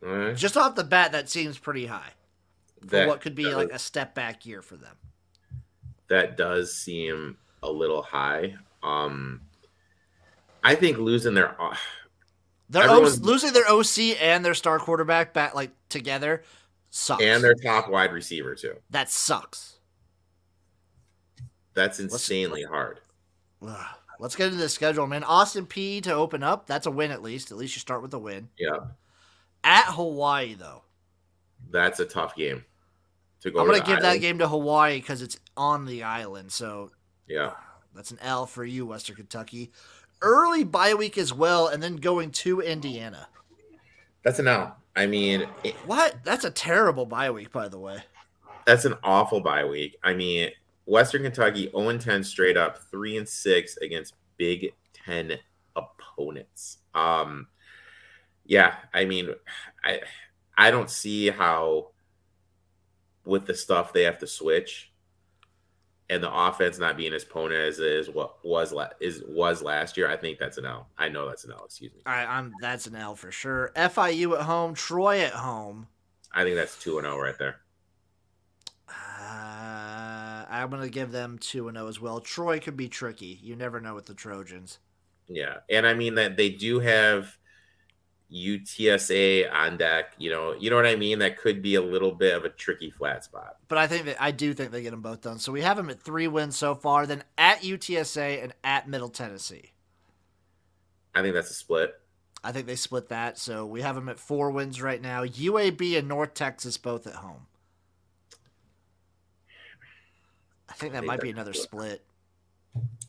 [0.00, 0.34] Right.
[0.36, 2.12] Just off the bat, that seems pretty high
[2.80, 4.96] for That- what could be that like a step back year for them.
[6.08, 8.56] that does seem a little high.
[8.82, 9.42] Um,
[10.64, 11.60] I think losing their
[12.74, 16.44] Everyone's- losing their OC and their star quarterback back like together
[16.90, 17.22] sucks.
[17.22, 18.76] and their top wide receiver too.
[18.90, 19.78] that sucks.
[21.74, 23.00] That's insanely hard.
[23.66, 23.86] Ugh.
[24.18, 25.24] Let's get into the schedule, man.
[25.24, 26.66] Austin Peay to open up.
[26.66, 27.50] That's a win at least.
[27.52, 28.50] At least you start with a win.
[28.58, 28.76] Yeah,
[29.64, 30.82] At Hawaii though.
[31.70, 32.64] that's a tough game
[33.40, 33.60] to go.
[33.60, 36.52] I'm gonna the give that game to Hawaii because it's on the island.
[36.52, 36.90] So
[37.26, 37.52] Yeah,
[37.94, 39.72] that's an L for you, Western Kentucky.
[40.22, 43.28] Early bye week as well, and then going to Indiana.
[44.24, 44.78] That's an out.
[44.96, 46.16] I mean, it, What?
[46.24, 47.98] That's a terrible bye week, by the way.
[48.66, 49.96] that's an awful bye week.
[50.02, 50.50] I mean,
[50.84, 55.38] Western Kentucky 0 10 straight up, 3 and 6 against Big Ten
[55.76, 56.78] opponents.
[56.94, 57.46] Um,
[58.44, 59.30] yeah, I mean,
[59.84, 60.00] I
[60.58, 61.90] I don't see how
[63.24, 64.89] with the stuff they have to switch
[66.10, 69.62] and the offense not being as potent as it is what was la- is was
[69.62, 70.10] last year.
[70.10, 70.88] I think that's an L.
[70.98, 71.64] I know that's an L.
[71.64, 72.00] Excuse me.
[72.04, 73.70] Right, I'm that's an L for sure.
[73.76, 75.86] FIU at home, Troy at home.
[76.32, 77.60] I think that's two and zero right there.
[78.88, 82.20] Uh, I'm gonna give them two and zero as well.
[82.20, 83.38] Troy could be tricky.
[83.40, 84.78] You never know with the Trojans.
[85.28, 87.38] Yeah, and I mean that they do have
[88.32, 90.14] UTSA on deck.
[90.18, 91.18] You know, you know what I mean.
[91.18, 93.56] That could be a little bit of a tricky flat spot.
[93.68, 95.38] But I think that I do think they get them both done.
[95.38, 97.06] So we have them at three wins so far.
[97.06, 99.72] Then at UTSA and at Middle Tennessee.
[101.14, 101.94] I think that's a split.
[102.42, 103.38] I think they split that.
[103.38, 105.24] So we have them at four wins right now.
[105.24, 107.46] UAB and North Texas both at home.
[110.68, 112.04] I think that think might be another split.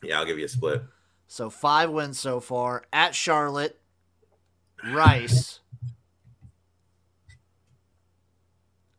[0.04, 0.84] Yeah, I'll give you a split.
[1.28, 3.80] So five wins so far at Charlotte,
[4.90, 5.60] Rice.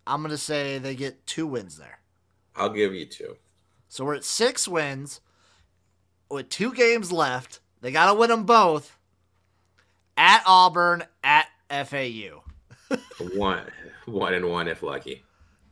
[0.06, 2.00] I'm gonna say they get two wins there.
[2.56, 3.36] I'll give you two.
[3.88, 5.20] So we're at six wins
[6.30, 7.60] with two games left.
[7.80, 8.96] They got to win them both
[10.16, 12.42] at Auburn, at FAU.
[13.34, 13.64] One,
[14.06, 15.24] one and one if lucky.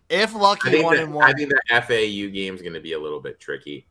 [0.08, 1.30] If lucky, one that, and one.
[1.30, 3.86] I think the FAU game is going to be a little bit tricky.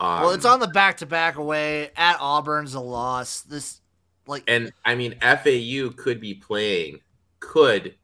[0.00, 3.42] Um, well, it's on the back to back away at Auburn's a loss.
[3.42, 3.80] This,
[4.28, 7.00] like, and I mean FAU could be playing,
[7.40, 7.96] could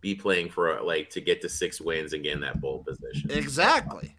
[0.00, 3.30] be playing for like to get to six wins and get in that bowl position.
[3.30, 4.14] exactly.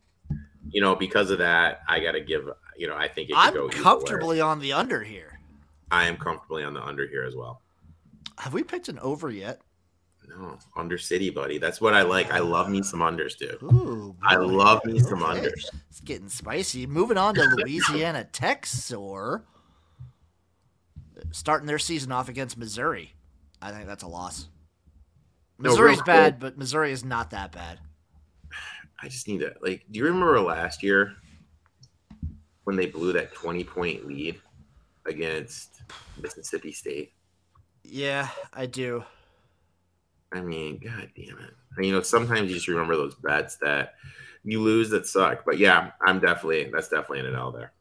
[0.70, 2.50] You know, because of that, I got to give.
[2.78, 3.84] You know, I think it could I'm go either way.
[3.84, 5.40] comfortably on the under here.
[5.92, 7.62] I am comfortably on the under here as well.
[8.40, 9.62] Have we picked an over yet?
[10.28, 11.58] No, under city, buddy.
[11.60, 12.32] That's what I like.
[12.32, 13.62] I love me some unders, dude.
[13.62, 15.42] Ooh, I love me some Okay.
[15.42, 15.66] unders.
[15.90, 16.88] It's getting spicy.
[16.88, 19.44] Moving on to Louisiana Texor.
[21.34, 23.16] Starting their season off against Missouri.
[23.60, 24.50] I think that's a loss.
[25.58, 27.80] No, Missouri's real bad, but Missouri is not that bad.
[29.02, 29.84] I just need to like.
[29.90, 31.16] Do you remember last year
[32.66, 34.40] when they blew that twenty point lead
[35.08, 35.82] against
[36.22, 37.14] Mississippi State?
[37.84, 39.04] Yeah, I do.
[40.32, 41.54] I mean, god damn it.
[41.78, 43.96] And, you know, sometimes you just remember those bets that
[44.44, 45.46] you lose that suck.
[45.46, 47.74] But yeah, I'm definitely that's definitely an L there.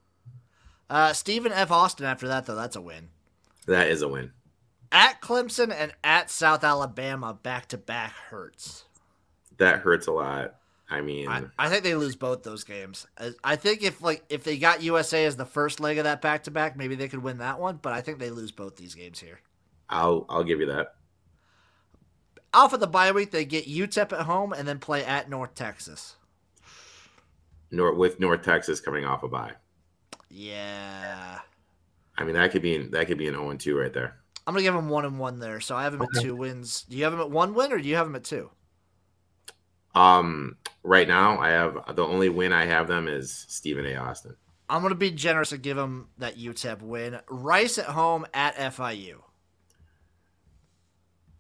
[0.89, 1.71] Uh, Stephen F.
[1.71, 3.09] Austin after that, though, that's a win.
[3.67, 4.33] That is a win.
[4.91, 8.85] At Clemson and at South Alabama, back to back hurts.
[9.59, 10.57] That hurts a lot.
[10.91, 13.07] I mean, I, I think they lose both those games.
[13.19, 16.21] I- I think if like if they got USA as the first leg of that
[16.21, 17.79] back to back, maybe they could win that one.
[17.81, 19.41] But I think they lose both these games here.
[19.89, 20.95] I'll I'll give you that.
[22.53, 25.55] Off of the bye week, they get UTEP at home and then play at North
[25.55, 26.17] Texas.
[27.71, 29.53] North with North Texas coming off a bye.
[30.29, 31.41] Yeah,
[32.23, 34.15] I mean, that could be that could be an 0 and 2 right there.
[34.47, 35.59] I'm gonna give them one and one there.
[35.59, 36.85] So I have them at two wins.
[36.89, 38.51] Do you have them at one win or do you have them at two?
[39.95, 43.97] Um, right now, I have the only win I have them is Stephen A.
[43.97, 44.37] Austin.
[44.69, 47.19] I'm gonna be generous and give them that UTEP win.
[47.29, 49.19] Rice at home at FIU.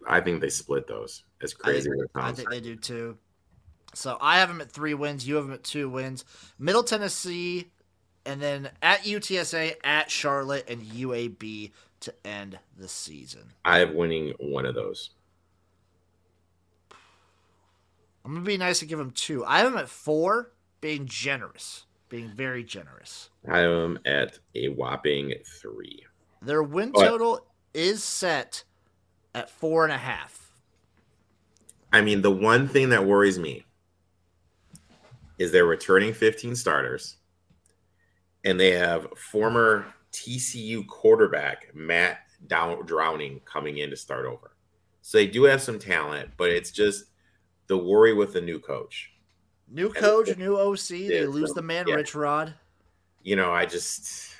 [0.06, 1.22] I think they split those.
[1.40, 3.18] As I crazy think, as it I think they do too.
[3.94, 5.26] So I have them at three wins.
[5.26, 6.24] You have them at two wins.
[6.58, 7.70] Middle Tennessee,
[8.24, 13.52] and then at UTSA, at Charlotte, and UAB to end the season.
[13.64, 15.10] I have winning one of those.
[18.24, 19.44] I'm gonna be nice and give them two.
[19.44, 23.30] I have them at four, being generous, being very generous.
[23.48, 26.04] I have them at a whopping three.
[26.40, 27.08] Their win What?
[27.08, 28.64] total is set
[29.34, 30.52] at four and a half.
[31.92, 33.64] I mean, the one thing that worries me
[35.38, 37.16] is they're returning 15 starters,
[38.44, 44.52] and they have former TCU quarterback Matt Dow- Downing coming in to start over.
[45.02, 47.06] So they do have some talent, but it's just
[47.66, 49.10] the worry with the new coach.
[49.68, 50.88] New coach, new OC.
[50.88, 51.94] They lose the man, yeah.
[51.94, 52.54] Rich Rod.
[53.22, 54.34] You know, I just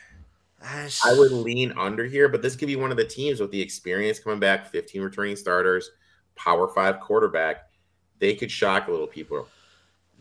[0.63, 3.41] ah, I I would lean under here, but this could be one of the teams
[3.41, 5.91] with the experience coming back, 15 returning starters,
[6.37, 7.71] power five quarterback.
[8.19, 9.49] They could shock a little people.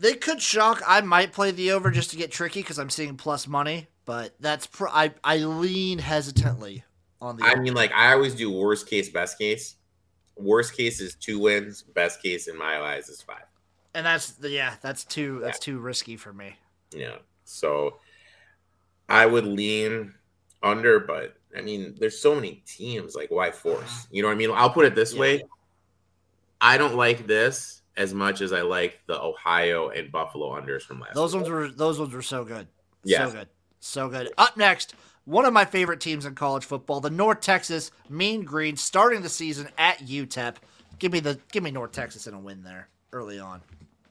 [0.02, 0.82] They could shock.
[0.84, 4.34] I might play the over just to get tricky because I'm seeing plus money, but
[4.40, 6.82] that's pr- I I lean hesitantly
[7.20, 7.44] on the.
[7.44, 9.76] I mean, like I always do worst case, best case.
[10.36, 11.82] Worst case is two wins.
[11.82, 13.44] Best case in my eyes is five.
[13.94, 16.56] and that's the yeah, that's too that's too risky for me.
[16.92, 17.18] Yeah.
[17.44, 17.98] So
[19.08, 20.14] I would lean
[20.64, 23.14] under, but I mean, there's so many teams.
[23.14, 24.08] Like, why force?
[24.10, 24.50] You know what I mean?
[24.52, 25.20] I'll put it this Yeah.
[25.20, 25.44] way:
[26.60, 31.00] I don't like this as much as I like the Ohio and Buffalo unders from
[31.00, 31.14] last.
[31.14, 31.42] Those week.
[31.42, 32.66] ones were those ones were so good.
[33.04, 33.26] Yeah.
[33.26, 33.48] So good.
[33.80, 34.32] So good.
[34.38, 38.76] Up next, one of my favorite teams in college football, the North Texas Mean Green,
[38.76, 40.56] starting the season at UTEP.
[40.98, 43.60] Give me the give me North Texas in a win there early on.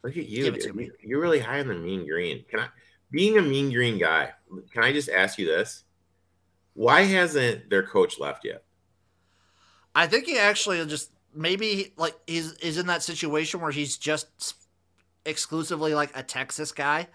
[0.03, 0.43] Look at you.
[0.43, 0.89] Give it to me.
[1.01, 2.43] You're really high on the mean green.
[2.49, 2.67] Can I,
[3.11, 4.31] being a mean green guy,
[4.71, 5.83] can I just ask you this?
[6.73, 8.63] Why hasn't their coach left yet?
[9.93, 14.55] I think he actually just maybe like he's is in that situation where he's just
[15.25, 17.07] exclusively like a Texas guy,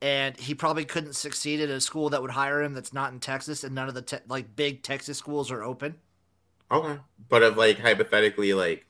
[0.00, 3.20] and he probably couldn't succeed at a school that would hire him that's not in
[3.20, 5.96] Texas, and none of the te- like big Texas schools are open.
[6.70, 7.00] Okay.
[7.28, 8.86] But if like hypothetically like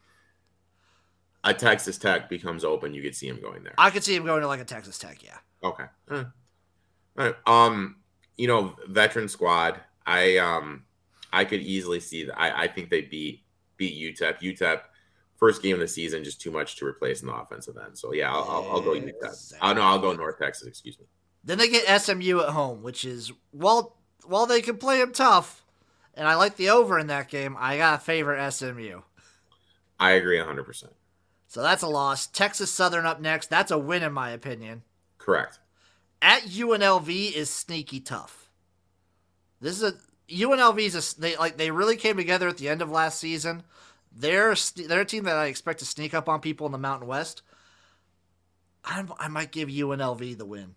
[1.44, 3.74] a Texas Tech becomes open, you could see him going there.
[3.78, 5.38] I could see him going to like a Texas Tech, yeah.
[5.62, 5.84] Okay.
[6.10, 6.24] All
[7.16, 7.34] right.
[7.46, 7.96] Um,
[8.36, 9.80] you know, veteran squad.
[10.06, 10.84] I um
[11.32, 13.42] I could easily see that I, I think they beat
[13.76, 14.40] beat UTEP.
[14.40, 14.80] UTEP
[15.36, 17.96] first game of the season, just too much to replace in the offensive end.
[17.96, 19.52] So yeah, I'll, I'll, I'll go UTEP.
[19.62, 21.06] Oh no, I'll go North Texas, excuse me.
[21.44, 25.64] Then they get SMU at home, which is while while they can play them tough,
[26.14, 27.56] and I like the over in that game.
[27.58, 29.02] I got to favor SMU,
[30.00, 30.92] I agree hundred percent.
[31.46, 32.26] so that's a loss.
[32.26, 33.48] Texas Southern up next.
[33.48, 34.82] That's a win in my opinion.
[35.18, 35.58] Correct.
[36.22, 38.48] At UNLV is sneaky tough.
[39.60, 39.94] This is a
[40.28, 43.62] UNLV's a, they like they really came together at the end of last season.
[44.14, 46.78] They're a they're a team that I expect to sneak up on people in the
[46.78, 47.42] Mountain West.
[48.84, 50.74] I I might give UNLV the win.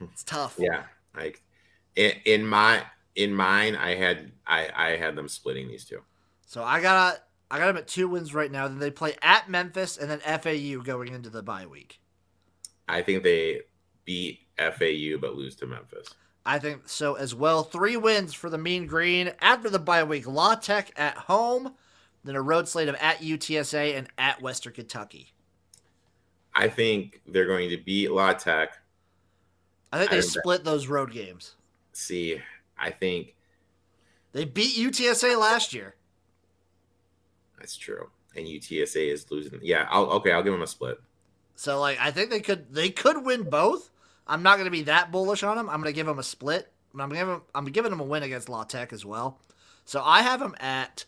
[0.00, 0.56] It's tough.
[0.58, 0.84] Yeah.
[1.16, 1.42] Like
[1.96, 2.82] in, in my
[3.14, 6.00] in mine, I had I I had them splitting these two.
[6.46, 8.68] So I got I got them at two wins right now.
[8.68, 12.00] Then they play at Memphis and then FAU going into the bye week.
[12.88, 13.62] I think they
[14.04, 16.14] beat FAU but lose to Memphis.
[16.48, 17.62] I think so as well.
[17.62, 20.26] Three wins for the Mean Green after the bye week.
[20.26, 21.74] La Tech at home,
[22.24, 25.34] then a road slate of at UTSA and at Western Kentucky.
[26.54, 28.78] I think they're going to beat La Tech.
[29.92, 31.54] I think they don't split those road games.
[31.92, 32.40] See,
[32.78, 33.34] I think
[34.32, 35.96] They beat UTSA last year.
[37.58, 38.08] that's true.
[38.34, 39.60] And UTSA is losing.
[39.62, 40.98] Yeah, I'll okay, I'll give them a split.
[41.56, 43.90] So like I think they could they could win both.
[44.28, 45.68] I'm not going to be that bullish on them.
[45.68, 46.70] I'm going to give them a split.
[46.98, 49.38] I'm giving I'm giving them a win against La Tech as well.
[49.84, 51.04] So I have them at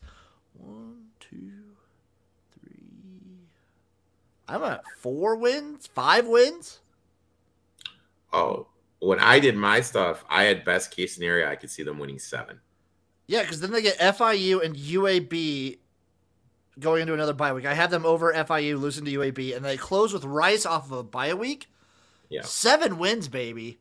[0.55, 1.53] one, two,
[2.53, 2.83] three.
[4.49, 6.81] I'm at four wins, five wins.
[8.33, 8.69] Oh,
[9.01, 11.49] when I did my stuff, I had best case scenario.
[11.49, 12.61] I could see them winning seven.
[13.27, 15.79] Yeah, because then they get FIU and UAB
[16.79, 17.67] going into another bye week.
[17.67, 20.93] I have them over FIU losing to UAB, and they close with Rice off of
[20.93, 21.69] a bye week.
[22.31, 22.43] Yeah.
[22.43, 23.79] Seven wins, baby.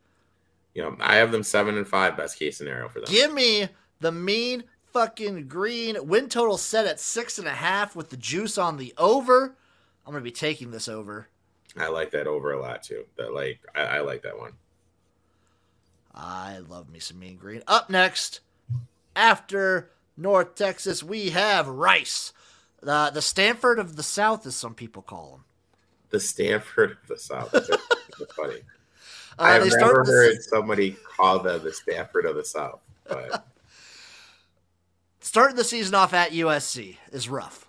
[0.73, 2.17] You know, I have them seven and five.
[2.17, 3.09] Best case scenario for them.
[3.09, 3.69] Give me
[4.01, 5.97] the mean fucking green.
[6.07, 9.55] Win total set at six and a half with the juice on the over.
[10.05, 11.27] I'm gonna be taking this over.
[11.77, 13.05] I like that over a lot too.
[13.17, 14.53] That like I, I like that one.
[16.13, 17.61] I love me some mean green.
[17.67, 18.41] Up next,
[19.15, 22.33] after North Texas, we have Rice,
[22.81, 25.43] the the Stanford of the South, as some people call them.
[26.09, 27.53] The Stanford of the South.
[28.19, 28.59] That's funny.
[29.37, 32.35] Uh, I have they never start the heard se- somebody call them the Stanford of
[32.35, 32.81] the South.
[33.07, 33.45] But
[35.21, 37.67] starting the season off at USC is rough.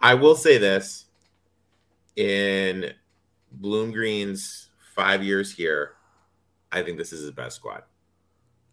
[0.00, 1.06] I will say this:
[2.16, 2.92] in
[3.60, 5.92] Bloomgren's five years here,
[6.70, 7.82] I think this is his best squad.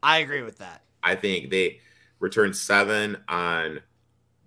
[0.03, 0.83] I agree with that.
[1.03, 1.79] I think they
[2.19, 3.79] returned seven on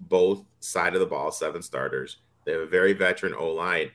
[0.01, 2.19] both side of the ball, seven starters.
[2.45, 3.91] They have a very veteran O line.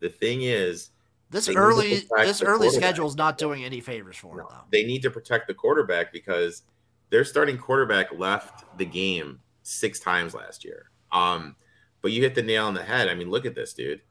[0.00, 0.90] The thing is,
[1.32, 4.60] This They early this early schedule is not doing any favors for it no, though.
[4.70, 6.62] they need to protect the quarterback because
[7.10, 10.90] their starting quarterback left the game six times last year.
[11.10, 11.56] Um,
[12.02, 13.08] but you hit the nail on the head.
[13.08, 14.02] I mean, look at this, dude.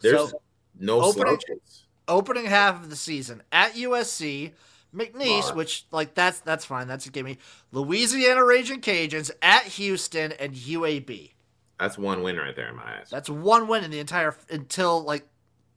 [0.00, 0.42] There's So,
[0.78, 1.84] no opening- slouches.
[2.08, 4.52] opening half of the season at USC,
[4.94, 5.54] McNeese, Wow.
[5.56, 7.38] which like that's that's fine, that's a gimme.
[7.72, 11.32] Louisiana Raging Cajuns at Houston and UAB.
[11.78, 13.08] That's one win right there in my eyes.
[13.10, 15.26] That's one win in the entire until like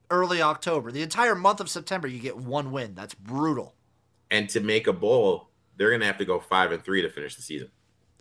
[0.10, 0.92] early October.
[0.92, 2.96] The entire month of September, you get one win.
[2.96, 3.76] That's brutal.
[4.32, 7.36] And to make a bowl, they're gonna have to go five and three to finish
[7.36, 7.70] the season.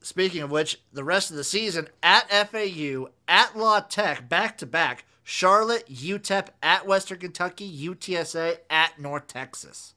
[0.00, 4.66] Speaking of which, the rest of the season at FAU, at La Tech, back to
[4.66, 9.94] back, Charlotte, UTEP, at Western Kentucky, UTSA, at North Texas.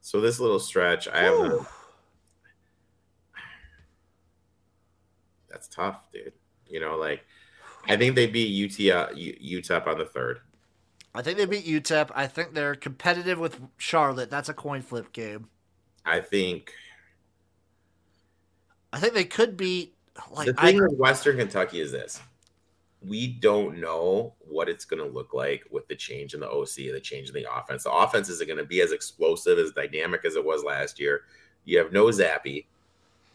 [0.00, 1.68] So this little stretch, I have.
[5.48, 6.32] That's tough, dude.
[6.66, 7.24] You know, like
[7.86, 10.40] I think they beat UT uh, U- UTEP on the third.
[11.14, 12.10] I think they beat UTEP.
[12.14, 14.30] I think they're competitive with Charlotte.
[14.30, 15.48] That's a coin flip game.
[16.04, 16.72] I think
[18.92, 19.94] I think they could beat
[20.30, 22.20] like the thing I, with Western Kentucky is this:
[23.02, 26.74] we don't know what it's going to look like with the change in the OC,
[26.92, 27.84] the change in the offense.
[27.84, 31.22] The offense isn't going to be as explosive, as dynamic as it was last year.
[31.64, 32.64] You have no Zappe.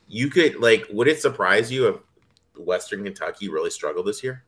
[0.07, 1.95] You could like, would it surprise you if
[2.57, 4.43] Western Kentucky really struggled this year?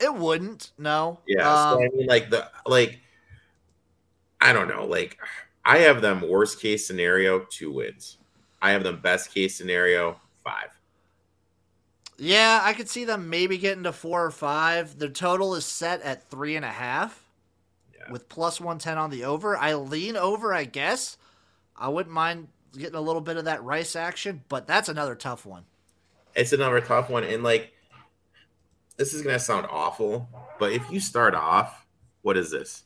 [0.00, 0.72] It wouldn't.
[0.78, 1.20] No.
[1.26, 3.00] Yeah, Um, so I mean, like the like,
[4.40, 4.84] I don't know.
[4.84, 5.18] Like,
[5.64, 8.18] I have them worst case scenario two wins.
[8.60, 10.70] I have them best case scenario five.
[12.18, 14.98] yeah, I could see them maybe getting to four or five.
[14.98, 17.22] The total is set at three and a half.
[17.96, 18.10] Yeah.
[18.12, 19.56] With plus one ten on the over.
[19.56, 21.16] I lean over, I guess.
[21.76, 25.44] I wouldn't mind getting a little bit of that Rice action, but that's another tough
[25.44, 25.64] one.
[26.34, 27.72] It's another tough one, and like,
[28.96, 30.28] this is gonna sound awful,
[30.58, 31.86] but if you start off,
[32.22, 32.84] what is this?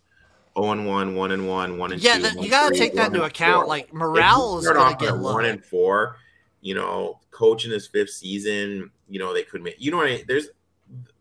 [0.58, 2.22] 0 and 1, 1 and 1, 1 and Yeah, 2.
[2.22, 3.62] that, one you got to take that into account.
[3.62, 3.68] four.
[3.68, 5.34] Like morale is going to get low.
[5.34, 6.16] One and four,
[6.60, 9.76] you know, coach in his fifth season, you know, they could make.
[9.78, 10.08] You know what?
[10.08, 10.24] I mean?
[10.26, 10.48] There's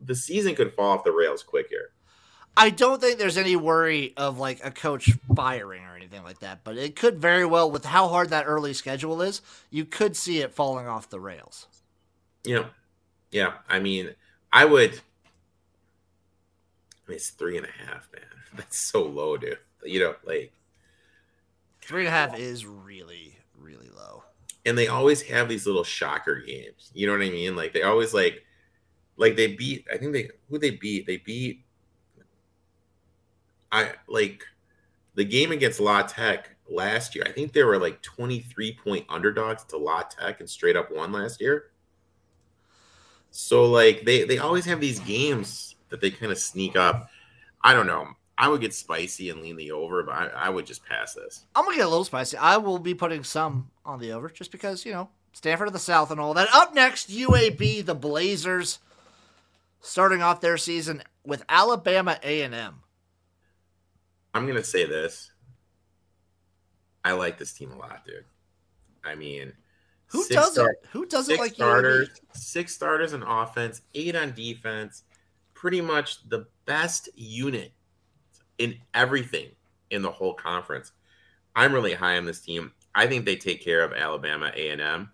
[0.02, 1.92] the season could fall off the rails quick here.
[2.56, 6.64] I don't think there's any worry of like a coach firing or anything like that,
[6.64, 10.40] but it could very well, with how hard that early schedule is, you could see
[10.40, 11.68] it falling off the rails.
[12.44, 12.66] Yeah.
[13.32, 13.54] yeah.
[13.70, 14.16] I mean,
[14.52, 14.92] I would.
[14.94, 14.96] I
[17.10, 18.24] mean, it's three and a half, man.
[18.56, 19.60] That's so low, dude.
[19.84, 20.52] You know, like,
[21.82, 24.24] Three and a half is really, really low.
[24.66, 26.92] and they always have these little shocker games.
[26.94, 27.56] You know what I mean?
[27.56, 28.44] Like they always like,
[29.16, 29.86] like they beat.
[29.94, 31.06] I think they who they beat.
[31.08, 31.64] They beat.
[33.72, 34.44] I like
[35.16, 37.24] the game against La Tech last year.
[37.26, 40.92] I think they were like twenty three point underdogs to La Tech and straight up
[40.92, 41.72] won last year.
[43.32, 47.10] So like they they always have these games that they kind of sneak up.
[47.62, 48.08] I don't know.
[48.38, 51.46] I would get spicy and lean the over, but I, I would just pass this.
[51.56, 52.38] I'm gonna get a little spicy.
[52.38, 55.80] I will be putting some on the over just because you know Stanford of the
[55.80, 56.50] South and all that.
[56.54, 58.80] Up next, UAB the Blazers,
[59.82, 62.82] starting off their season with Alabama A&M.
[64.34, 65.32] I'm gonna say this.
[67.04, 68.26] I like this team a lot, dude.
[69.04, 69.54] I mean,
[70.08, 70.54] Who six doesn't?
[70.54, 75.04] star- Who doesn't like starters, six starters on offense, eight on defense.
[75.54, 77.74] Pretty much the best unit
[78.58, 79.50] in everything
[79.90, 80.92] in the whole conference.
[81.56, 82.72] I'm really high on this team.
[82.94, 85.12] I think they take care of Alabama A and M,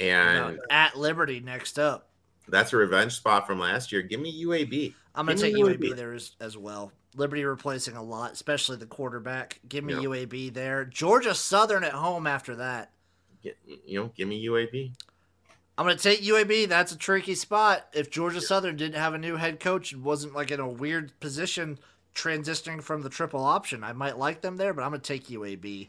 [0.00, 2.10] and at Liberty next up.
[2.48, 4.02] that's a revenge spot from last year.
[4.02, 4.94] Give me UAB.
[5.14, 5.96] I'm gonna Give take UAB UAB.
[5.96, 6.92] there as, as well.
[7.14, 9.58] Liberty replacing a lot, especially the quarterback.
[9.68, 10.00] Give me Yeah.
[10.00, 10.84] UAB there.
[10.84, 12.92] Georgia Southern at home after that.
[13.46, 13.56] Get,
[13.86, 14.90] you know, give me UAB.
[15.78, 16.68] I'm gonna take UAB.
[16.68, 17.86] That's a tricky spot.
[17.92, 21.12] If Georgia Southern didn't have a new head coach and wasn't like in a weird
[21.20, 21.78] position
[22.12, 24.72] transitioning from the triple option, I might like them there.
[24.74, 25.88] But I'm gonna take UAB.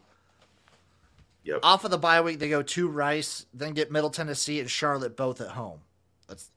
[1.42, 1.60] Yep.
[1.64, 5.16] Off of the bye week, they go to Rice, then get Middle Tennessee and Charlotte
[5.16, 5.80] both at home.
[6.28, 6.50] That's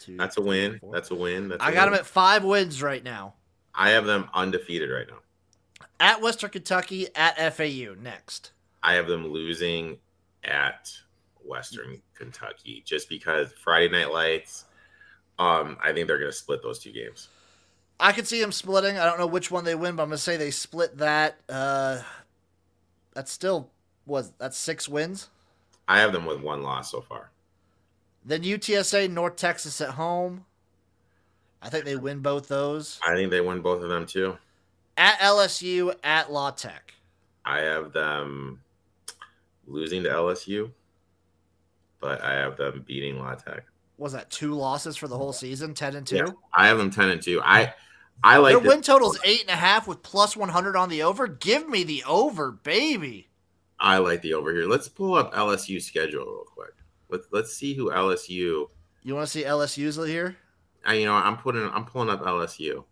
[0.00, 0.78] two, That's a win.
[0.78, 0.94] four.
[0.94, 1.48] That's a win.
[1.48, 1.92] That's I a got win.
[1.92, 3.34] them at five wins right now.
[3.74, 5.18] I have them undefeated right now.
[6.00, 8.52] At Western Kentucky, at FAU next.
[8.82, 9.98] I have them losing
[10.44, 10.90] at
[11.44, 14.64] Western Kentucky just because Friday Night Lights.
[15.38, 17.28] Um, I think they're going to split those two games.
[18.02, 18.98] I could see them splitting.
[18.98, 21.36] I don't know which one they win, but I'm gonna say they split that.
[21.48, 22.00] Uh,
[23.14, 23.70] that's still
[24.06, 25.28] was that's six wins.
[25.86, 27.30] I have them with one loss so far.
[28.24, 30.46] Then UTSA, North Texas at home.
[31.60, 32.98] I think they win both those.
[33.06, 34.36] I think they win both of them too.
[34.96, 36.94] At LSU, at La Tech.
[37.44, 38.60] I have them
[39.66, 40.70] losing to LSU,
[42.00, 43.64] but I have them beating La Tech.
[43.98, 45.74] Was that two losses for the whole season?
[45.74, 46.16] Ten and two.
[46.16, 47.40] Yeah, I have them ten and two.
[47.44, 47.74] I
[48.24, 51.02] I like Their win total's eight and a half with plus one hundred on the
[51.02, 51.26] over.
[51.26, 53.28] Give me the over, baby.
[53.78, 54.66] I like the over here.
[54.66, 56.74] Let's pull up LSU schedule real quick.
[57.08, 58.68] Let's let's see who LSU.
[59.02, 60.36] You want to see LSU's here?
[60.84, 62.84] I you know I'm putting I'm pulling up LSU.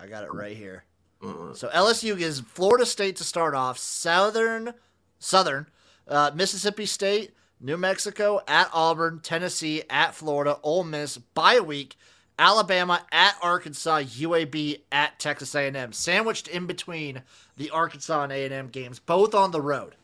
[0.00, 0.84] I got it right here.
[1.24, 4.74] Uh, So LSU gives Florida State to start off, Southern,
[5.22, 5.66] Southern,
[6.08, 11.96] uh, Mississippi State, New Mexico, at Auburn, Tennessee, at Florida, Ole Miss, bye week,
[12.38, 17.22] Alabama, at Arkansas, UAB, at Texas A&M, sandwiched in between
[17.56, 19.94] the Arkansas and A&M games, both on the road.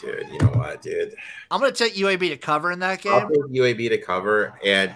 [0.00, 1.14] dude, you know what, dude?
[1.50, 3.28] I'm going to take UAB to cover in that I'll game.
[3.30, 4.94] take UAB to cover, and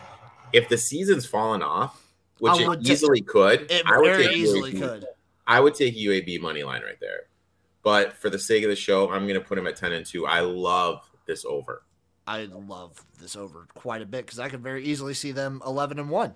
[0.52, 2.00] if the season's fallen off,
[2.38, 4.78] which it easily could, It I would very take easily UAB.
[4.78, 5.06] could.
[5.46, 7.22] I would take UAB money line right there.
[7.82, 10.04] But for the sake of the show, I'm going to put him at ten and
[10.04, 10.26] two.
[10.26, 11.84] I love this over.
[12.26, 15.98] I love this over quite a bit because I could very easily see them 11
[15.98, 16.34] and 1.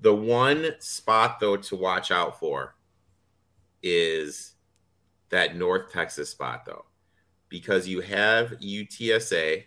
[0.00, 2.76] The one spot though to watch out for
[3.82, 4.54] is
[5.30, 6.84] that North Texas spot though,
[7.48, 9.64] because you have UTSA,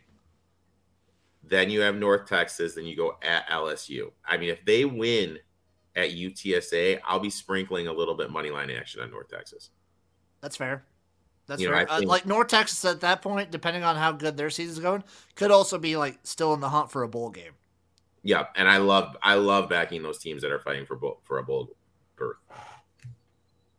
[1.44, 4.12] then you have North Texas, then you go at LSU.
[4.26, 5.38] I mean, if they win
[5.98, 9.72] at UTSA, I'll be sprinkling a little bit money line action on North Texas.
[10.42, 10.84] That's fair.
[11.48, 11.92] That's You know, fair.
[11.92, 15.04] I uh, like North Texas at that point, depending on how good their season's going,
[15.36, 17.54] could also be like still in the hunt for a bowl game.
[18.24, 21.40] Yeah, and I love I love backing those teams that are fighting for bowl, for
[21.40, 21.70] a bowl
[22.16, 22.38] berth.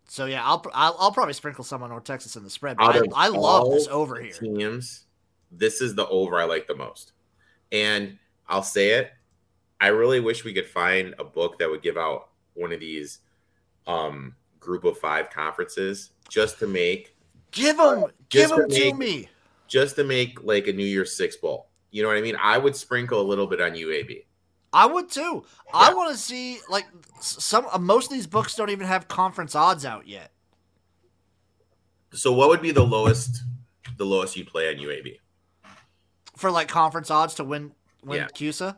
[0.08, 2.76] So yeah, I'll I'll, I'll probably sprinkle some on North Texas in the spread.
[2.76, 4.32] But I, I love this over here.
[4.32, 5.04] Teams,
[5.50, 7.12] this is the over I like the most,
[7.70, 9.12] and I'll say it.
[9.80, 13.20] I really wish we could find a book that would give out one of these
[13.86, 17.16] um, group of five conferences just to make
[17.50, 19.28] Give them, give them to to me.
[19.68, 21.68] just to make like a New Year's Six bowl.
[21.90, 22.36] You know what I mean?
[22.40, 24.24] I would sprinkle a little bit on UAB.
[24.72, 25.44] I would too.
[25.74, 26.86] I want to see like
[27.20, 27.66] some.
[27.70, 30.30] Uh, most of these books don't even have conference odds out yet.
[32.14, 33.42] So what would be the lowest
[33.98, 35.18] the lowest you'd play on UAB?
[36.38, 38.28] for like conference odds to win win Yeah.
[38.28, 38.76] CUSA.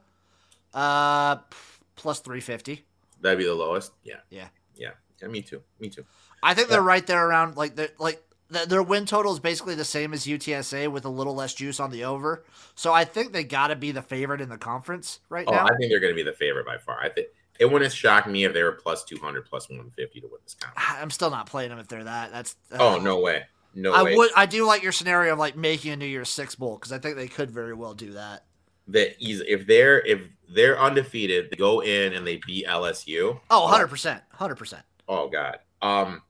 [0.74, 1.56] Uh, p-
[1.94, 2.84] plus three fifty.
[3.20, 3.92] That'd be the lowest.
[4.02, 4.16] Yeah.
[4.30, 4.48] Yeah.
[4.74, 4.90] Yeah.
[5.24, 5.32] Yeah.
[5.32, 5.62] Me too.
[5.80, 6.04] Me too.
[6.42, 9.84] I think they're right there around like they're like their win total is basically the
[9.84, 12.44] same as UTSA with a little less juice on the over.
[12.74, 15.64] So I think they got to be the favorite in the conference right Oh, now.
[15.64, 16.98] I think they're going to be the favorite by far.
[17.00, 20.38] I think it wouldn't shock me if they were plus 200, plus 150 to win
[20.44, 20.86] this conference.
[21.02, 22.32] I'm still not playing them if they're that.
[22.32, 23.44] That's uh, Oh, no way.
[23.74, 24.16] No I way.
[24.16, 24.30] would.
[24.36, 26.98] I do like your scenario of like making a New Year's Six bowl because I
[26.98, 28.44] think they could very well do that.
[28.88, 33.40] That he's, if they're if they're undefeated, they go in and they beat LSU.
[33.50, 34.82] Oh, 100 percent, hundred percent.
[35.08, 35.58] Oh God.
[35.82, 36.22] Um,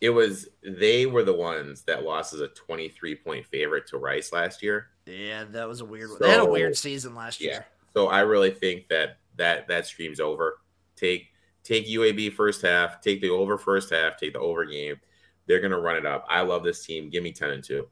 [0.00, 4.32] it was they were the ones that lost as a 23 point favorite to Rice
[4.32, 4.88] last year.
[5.06, 6.10] Yeah, that was a weird.
[6.10, 6.18] one.
[6.20, 7.50] they had a weird season last Yeah.
[7.52, 7.66] year.
[7.94, 10.58] So I really think that that that stream's over.
[10.96, 11.28] Take
[11.62, 15.00] take UAB first half, take the over first half, take the over game.
[15.46, 16.26] They're gonna run it up.
[16.28, 17.08] I love this team.
[17.08, 17.88] Give me ten and two.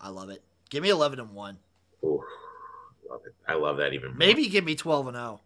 [0.00, 0.42] I love it.
[0.70, 1.58] Give me eleven and one.
[2.04, 2.22] Ooh,
[3.08, 3.34] love it.
[3.46, 4.08] I love that even.
[4.10, 4.16] more.
[4.18, 5.40] Maybe give me twelve and zero.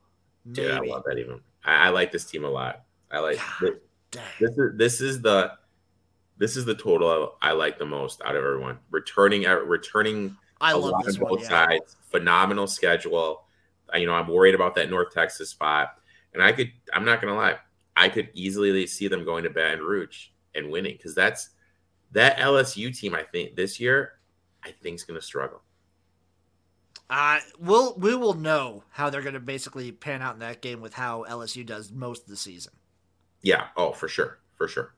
[0.50, 1.40] Dude, I love that even.
[1.64, 2.84] I, I like this team a lot.
[3.10, 3.74] I like God.
[4.10, 4.24] Dang.
[4.40, 5.52] this is this is the
[6.38, 8.78] this is the total I, I like the most out of everyone.
[8.90, 11.32] Returning uh, returning I a love lot this on one.
[11.34, 11.66] both Yeah.
[11.66, 11.96] sides.
[12.10, 13.44] Phenomenal schedule.
[13.92, 15.98] Uh, You know, I'm worried about that North Texas spot,
[16.34, 16.72] and I could.
[16.92, 17.56] I'm not gonna lie.
[17.96, 21.50] I could easily see them going to Baton Rouge and winning because that's
[22.12, 23.14] that LSU team.
[23.14, 24.18] I think this year,
[24.64, 25.62] I think is gonna struggle.
[27.08, 30.80] Uh, we'll we will know how they're going to basically pan out in that game
[30.80, 32.72] with how LSU does most of the season.
[33.46, 33.68] Yeah.
[33.76, 34.40] Oh, for sure.
[34.56, 34.92] For sure.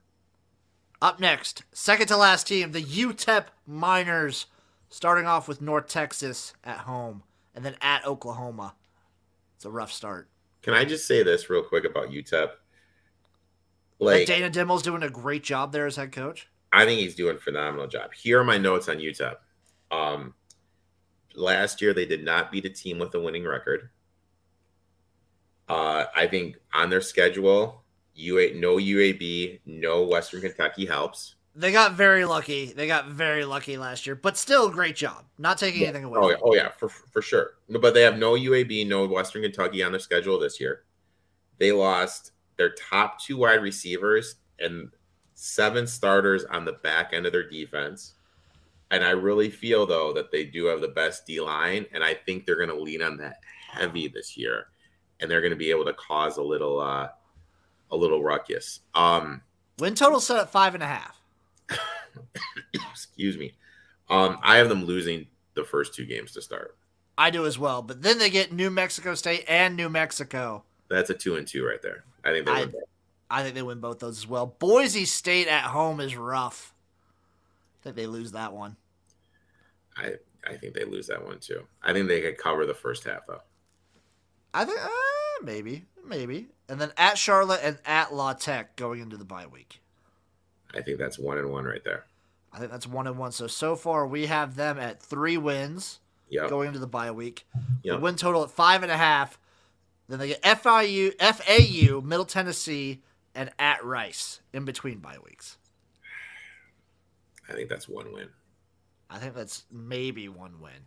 [1.03, 4.47] Up next, second to last team, the UTEP Miners,
[4.89, 7.21] starting off with North Texas at home
[7.53, 8.73] and then at Oklahoma.
[9.55, 10.29] It's a rough start.
[10.63, 12.49] Can I just say this real quick about UTEP?
[13.99, 16.49] Like Like, Dana Dimel's doing a great job there as head coach.
[16.73, 18.15] I think he's doing a phenomenal job.
[18.15, 19.35] Here are my notes on UTEP.
[19.91, 20.33] Um,
[21.35, 23.91] last year they did not beat a team with a winning record.
[25.67, 27.83] Uh, I think on their schedule,
[28.19, 31.35] UA no UAB, no Western Kentucky helps.
[31.55, 32.67] They got very lucky.
[32.67, 35.25] They got very lucky last year, but still great job.
[35.37, 36.19] Not taking anything away.
[36.21, 37.55] Oh yeah, oh yeah, for for sure.
[37.69, 40.83] But they have no UAB, no Western Kentucky on their schedule this year.
[41.57, 44.89] They lost their top two wide receivers and
[45.33, 48.13] seven starters on the back end of their defense.
[48.91, 52.13] And I really feel though that they do have the best D line, and I
[52.13, 53.37] think they're going to lean on that
[53.71, 54.67] heavy this year,
[55.19, 57.09] and they're going to be able to cause a little uh,
[57.91, 58.79] a little ruckus.
[58.93, 59.41] Um,
[59.79, 61.19] Win total set at five and a half.
[62.73, 63.53] excuse me.
[64.09, 66.75] Um, I have them losing the first two games to start.
[67.17, 67.81] I do as well.
[67.81, 70.63] But then they get New Mexico State and New Mexico.
[70.89, 72.03] That's a two and two right there.
[72.23, 72.71] I think they I- win.
[72.71, 72.81] both.
[73.31, 74.47] I think they win both those as well.
[74.57, 76.73] Boise State at home is rough.
[77.79, 78.75] I think they lose that one.
[79.95, 80.13] I
[80.47, 81.67] I think they lose that one too.
[81.83, 83.41] I think they could cover the first half though.
[84.53, 84.87] I think uh,
[85.39, 86.47] Eh, maybe, maybe.
[86.67, 89.81] And then at Charlotte and at La Tech going into the bye week.
[90.73, 92.05] I think that's one and one right there.
[92.53, 93.31] I think that's one and one.
[93.31, 95.99] So so far we have them at three wins
[96.31, 96.49] Yep.
[96.49, 97.47] going into the bye week.
[97.83, 99.39] The win total at five and a half.
[100.07, 103.01] Then they get FIU, FAU, Middle Tennessee,
[103.33, 105.57] and at Rice in between bye weeks.
[107.47, 108.29] I think that's one win.
[109.09, 110.85] I think that's maybe one win,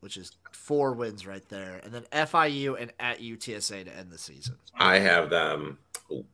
[0.00, 1.80] which is four wins right there.
[1.82, 4.56] And then FIU and at UTSA to end the season.
[4.74, 5.78] I have them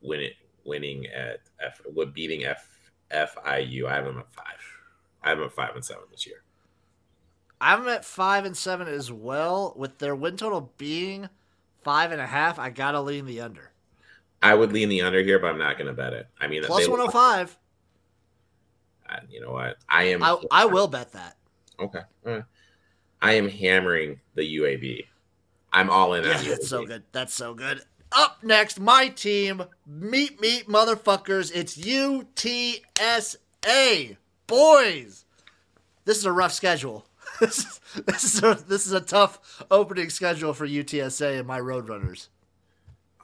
[0.01, 0.35] win it,
[0.65, 1.81] winning at F,
[2.13, 2.69] beating F
[3.11, 3.87] FIU.
[3.87, 4.45] I have them at five.
[5.23, 6.43] I have them at five and seven this year.
[7.61, 11.29] I'm at five and seven as well, with their win total being
[11.83, 12.59] five and a half.
[12.59, 13.71] I gotta lean the under.
[14.43, 16.29] I would lean the under here, but I'm not going to bet it.
[16.39, 17.57] I mean, Plus one hundred five.
[19.09, 19.79] uh, You know what?
[19.89, 20.23] I am.
[20.23, 21.39] I I will bet that.
[21.81, 22.01] Okay.
[22.27, 22.45] all right.
[23.25, 25.07] I am hammering the UAB.
[25.73, 26.25] I'm all in.
[26.25, 27.05] Yeah, on that's so good.
[27.13, 27.81] That's so good.
[28.13, 31.51] Up next, my team, meet meet motherfuckers.
[31.55, 32.87] It's UTSA
[34.47, 35.25] boys.
[36.05, 37.07] This is a rough schedule.
[37.41, 41.59] This is this is a, this is a tough opening schedule for UTSA and my
[41.59, 42.29] Roadrunners.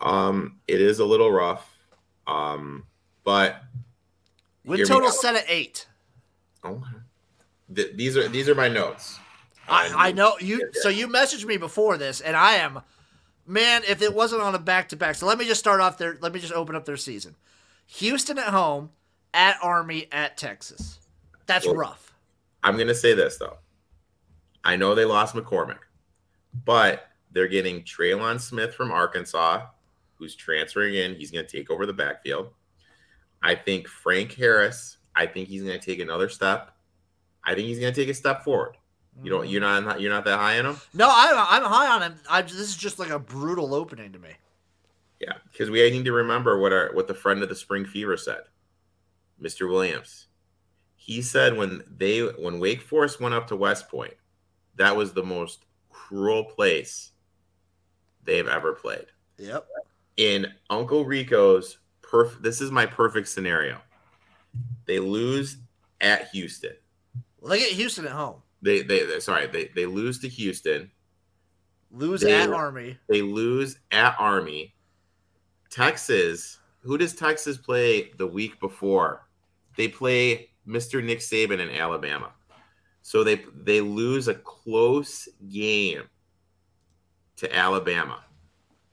[0.01, 1.79] Um, it is a little rough.
[2.27, 2.87] Um,
[3.23, 3.63] but
[4.65, 5.87] Win total set at eight.
[6.65, 6.85] okay.
[7.73, 9.21] Th- these are these are my notes.
[9.71, 10.71] I, I know you.
[10.75, 12.81] So you messaged me before this, and I am,
[13.47, 13.83] man.
[13.89, 16.19] If it wasn't on a back to back, so let me just start off there.
[16.21, 17.37] Let me just open up their season.
[17.87, 18.91] Houston at home,
[19.35, 20.99] at Army, at Texas.
[21.47, 22.15] That's Well, rough.
[22.63, 23.59] I'm gonna say this though.
[24.65, 25.79] I know they lost McCormick,
[26.65, 29.67] but they're getting Trelon Smith from Arkansas,
[30.17, 31.15] who's transferring in.
[31.15, 32.51] He's gonna take over the backfield.
[33.43, 34.99] I think Frank Harris.
[35.17, 36.73] I think he's gonna take another step.
[37.45, 38.77] I think he's gonna take a step forward.
[39.23, 40.81] You know, you're not you're not that high on him.
[40.95, 42.15] No, I'm I'm high on him.
[42.29, 44.31] I, this is just like a brutal opening to me.
[45.21, 48.17] Yeah, because we need to remember what our what the friend of the spring fever
[48.17, 48.41] said,
[49.41, 49.69] Mr.
[49.69, 50.29] Williams.
[50.97, 54.15] He said when they when Wake Forest went up to West Point,
[54.77, 57.11] that was the most cruel place
[58.25, 59.07] they've ever played.
[59.39, 59.67] Yep.
[60.17, 63.79] In Uncle Rico's perfect, this is my perfect scenario.
[64.87, 65.59] They lose
[66.01, 66.73] at Houston.
[67.47, 68.43] They get Houston at home.
[68.63, 70.91] They they sorry they they lose to Houston.
[71.91, 72.99] Lose They- at Army.
[73.09, 74.75] They lose at Army.
[75.71, 76.59] Texas.
[76.83, 79.27] Who does Texas play the week before?
[79.77, 81.03] They play Mr.
[81.03, 82.33] Nick Saban in Alabama.
[83.03, 86.03] So they they lose a close game
[87.37, 88.25] to Alabama.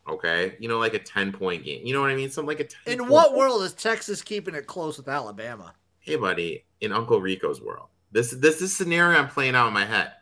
[0.08, 1.86] Okay, you know, like a ten point game.
[1.86, 2.30] You know what I mean?
[2.30, 5.74] Something like a 10 In what world is Texas keeping it close with Alabama?
[6.00, 9.86] Hey, buddy, in Uncle Rico's world, this this is scenario I'm playing out in my
[9.86, 10.14] head.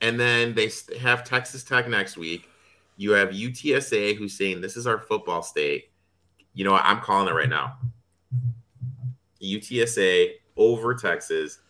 [0.00, 2.48] And then they have Texas Tech next week.
[2.96, 5.90] You have UTSA who's saying this is our football state.
[6.54, 6.84] You know what?
[6.84, 7.78] I'm calling it right now.
[9.42, 11.60] UTSA over Texas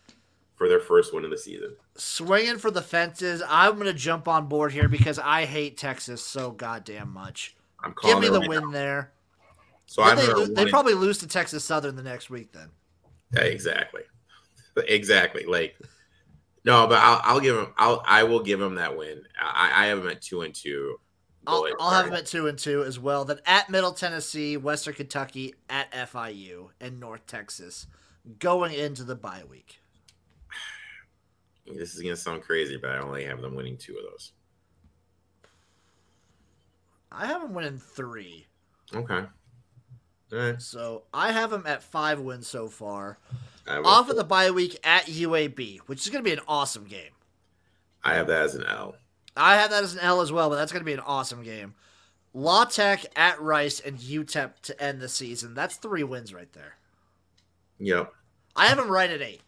[0.55, 1.75] for their first win of the season.
[1.95, 3.41] Swinging for the fences.
[3.47, 7.55] I'm gonna jump on board here because I hate Texas so goddamn much.
[7.83, 8.71] I'm Give me the right win now.
[8.71, 9.11] there.
[9.85, 12.51] So they, they probably lose to Texas Southern the next week.
[12.51, 12.69] Then
[13.33, 14.01] Yeah, exactly,
[14.87, 15.45] exactly.
[15.45, 15.77] Like,
[16.65, 17.73] no, but I'll, I'll give him.
[17.77, 19.21] I'll I will give him that win.
[19.39, 20.99] I, I have him at two and two.
[21.47, 23.25] I'll, I'll have them at two and two as well.
[23.25, 27.87] Then at Middle Tennessee, Western Kentucky, at FIU, and North Texas,
[28.37, 29.79] going into the bye week.
[31.75, 34.31] This is gonna sound crazy, but I only have them winning two of those.
[37.11, 38.47] I have them winning three,
[38.93, 39.23] Okay.
[40.31, 40.61] All right.
[40.61, 43.17] so I have them at five wins so far.
[43.69, 47.11] Off of the bye week at UAB, which is going to be an awesome game.
[48.03, 48.95] I have that as an L.
[49.35, 51.43] I have that as an L as well, but that's going to be an awesome
[51.43, 51.75] game.
[52.33, 55.53] La Tech at Rice and UTEP to end the season.
[55.53, 56.75] That's three wins right there.
[57.79, 58.13] Yep.
[58.55, 59.41] I have them right at eight.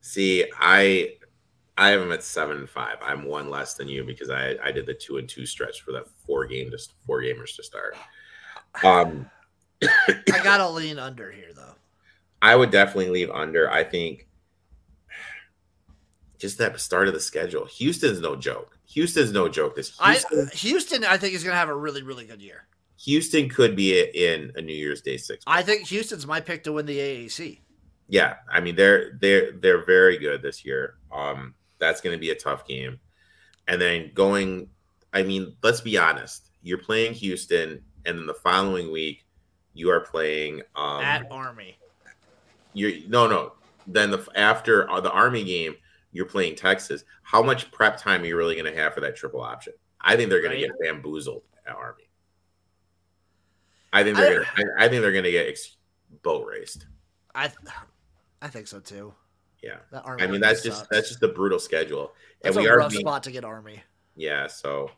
[0.00, 1.16] See, I
[1.76, 2.96] I have them at seven and five.
[3.02, 5.92] I'm one less than you because I I did the two and two stretch for
[5.92, 7.96] that four game just four gamers to start.
[8.82, 9.30] Um,
[9.80, 11.76] I got to lean under here, though.
[12.44, 13.70] I would definitely leave under.
[13.70, 14.28] I think
[16.38, 17.64] just that start of the schedule.
[17.64, 18.78] Houston's no joke.
[18.88, 19.74] Houston's no joke.
[19.76, 22.66] This I Houston, Houston, I think is going to have a really, really good year.
[22.98, 25.42] Houston could be in a New Year's Day six.
[25.46, 27.60] I think Houston's my pick to win the AAC.
[28.08, 30.96] yeah, I mean they're they're they're very good this year.
[31.10, 33.00] Um, that's going to be a tough game,
[33.68, 34.68] and then going.
[35.14, 36.50] I mean, let's be honest.
[36.62, 39.24] You're playing Houston, and then the following week
[39.72, 41.78] you are playing um, at Army.
[42.74, 43.52] You're no no.
[43.86, 45.74] Then the after uh, the Army game,
[46.12, 47.04] you're playing Texas.
[47.22, 49.72] How much prep time are you really going to have for that triple option?
[50.00, 50.60] I think they're going Right.
[50.62, 52.08] to get bamboozled at Army.
[53.92, 55.76] I think they're gonna, I, I think they're going to get ex-
[56.22, 56.86] boat raced.
[57.34, 57.50] I,
[58.42, 59.14] I think so too.
[59.62, 59.78] Yeah.
[60.04, 60.78] I mean that's sucks.
[60.80, 62.12] just that's just the brutal schedule,
[62.42, 63.82] That's and we a are rough being, spot to get Army.
[64.14, 64.46] yeah.
[64.46, 64.90] So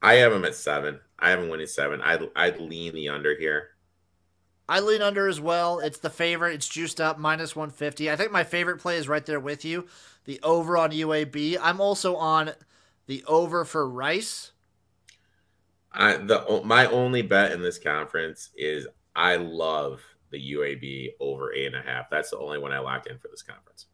[0.00, 1.00] I have them at seven.
[1.18, 2.00] I have them winning seven.
[2.00, 3.70] I'd I'd lean the under here.
[4.68, 5.78] I lean under as well.
[5.78, 6.54] It's the favorite.
[6.54, 8.10] It's juiced up minus 150.
[8.10, 9.86] I think my favorite play is right there with you.
[10.24, 11.58] The over on UAB.
[11.60, 12.52] I'm also on
[13.06, 14.52] the over for Rice.
[15.92, 20.00] I the my only bet in this conference is I love
[20.30, 22.10] the UAB over eight and a half.
[22.10, 23.86] That's the only one I locked in for this conference.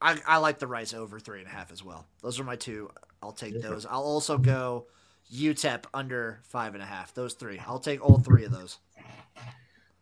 [0.00, 2.06] I, I like the Rice over three and a half as well.
[2.22, 2.90] Those are my two.
[3.22, 3.86] I'll take those.
[3.86, 4.86] I'll also go
[5.32, 7.14] UTEP under five and a half.
[7.14, 7.60] Those three.
[7.66, 8.78] I'll take all three of those.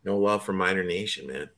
[0.03, 1.49] No love for Miner Nation, man.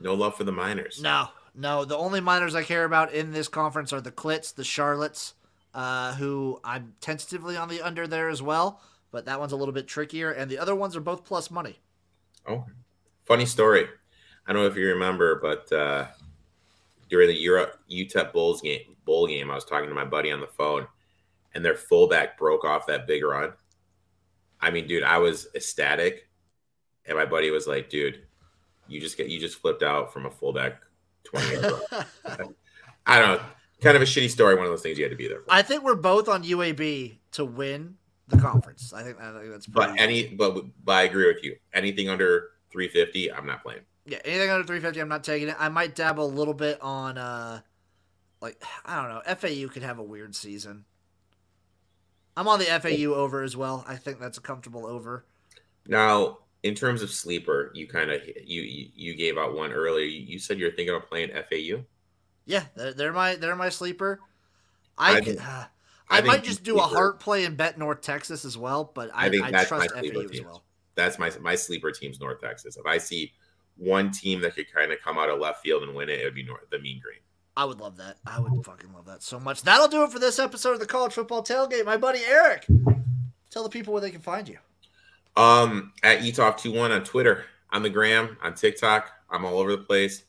[0.00, 1.00] No love for the Miners.
[1.00, 1.84] No, no.
[1.84, 5.34] The only minors I care about in this conference are the Clits, the Charlottes,
[5.74, 8.80] uh, who I'm tentatively on the under there as well,
[9.12, 10.32] but that one's a little bit trickier.
[10.32, 11.78] And the other ones are both plus money.
[12.48, 12.66] Oh,
[13.24, 13.86] funny story.
[14.46, 16.06] I don't know if you remember, but uh,
[17.08, 20.40] during the Europe UTEP Bulls game, bowl game, I was talking to my buddy on
[20.40, 20.88] the phone,
[21.54, 23.52] and their fullback broke off that big run.
[24.60, 26.28] I mean, dude, I was ecstatic,
[27.06, 28.22] and my buddy was like, "Dude,
[28.88, 30.80] you just get you just flipped out from a fullback
[31.24, 31.56] twenty."
[33.06, 33.44] I don't know,
[33.80, 34.54] kind of a shitty story.
[34.54, 35.40] One of those things you had to be there.
[35.40, 35.52] For.
[35.52, 37.96] I think we're both on UAB to win
[38.28, 38.92] the conference.
[38.92, 39.66] I think, I think that's.
[39.66, 41.56] But any, but, but I agree with you.
[41.74, 43.82] Anything under three fifty, I'm not playing.
[44.04, 45.56] Yeah, anything under 350, I'm not taking it.
[45.58, 47.60] I might dabble a little bit on, uh,
[48.40, 49.34] like, I don't know.
[49.34, 50.84] FAU could have a weird season.
[52.36, 53.84] I'm on the FAU over as well.
[53.86, 55.24] I think that's a comfortable over.
[55.86, 60.04] Now, in terms of sleeper, you kind of you, you you gave out one earlier.
[60.04, 61.84] You said you're thinking of playing FAU.
[62.46, 64.20] Yeah, they're, they're my they're my sleeper.
[64.96, 65.64] I, I, uh,
[66.08, 68.90] I, I might just do sleeper, a heart play and bet North Texas as well,
[68.94, 70.30] but I, I, think I trust FAU team.
[70.32, 70.64] as well.
[70.94, 72.76] That's my my sleeper team's North Texas.
[72.76, 73.32] If I see
[73.76, 76.24] one team that could kind of come out of left field and win it, it
[76.24, 77.20] would be North, the Mean Green.
[77.56, 78.16] I would love that.
[78.26, 79.62] I would fucking love that so much.
[79.62, 81.84] That'll do it for this episode of the College Football Tailgate.
[81.84, 82.66] My buddy Eric,
[83.50, 84.58] tell the people where they can find you.
[85.36, 89.10] Um, at etop21 on Twitter, on the gram, on TikTok.
[89.30, 90.24] I'm all over the place.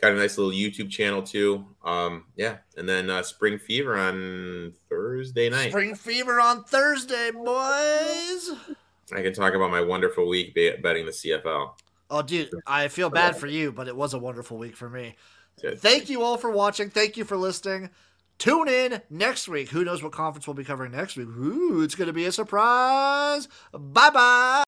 [0.00, 1.64] Got a nice little YouTube channel too.
[1.84, 5.70] Um, yeah, and then uh, Spring Fever on Thursday night.
[5.70, 8.50] Spring Fever on Thursday, boys.
[9.12, 11.74] I can talk about my wonderful week betting the CFL.
[12.10, 15.16] Oh, dude, I feel bad for you, but it was a wonderful week for me.
[15.60, 16.90] Thank you all for watching.
[16.90, 17.90] Thank you for listening.
[18.38, 19.68] Tune in next week.
[19.70, 21.28] Who knows what conference we'll be covering next week?
[21.28, 23.48] Ooh, it's going to be a surprise.
[23.72, 24.60] Bye bye.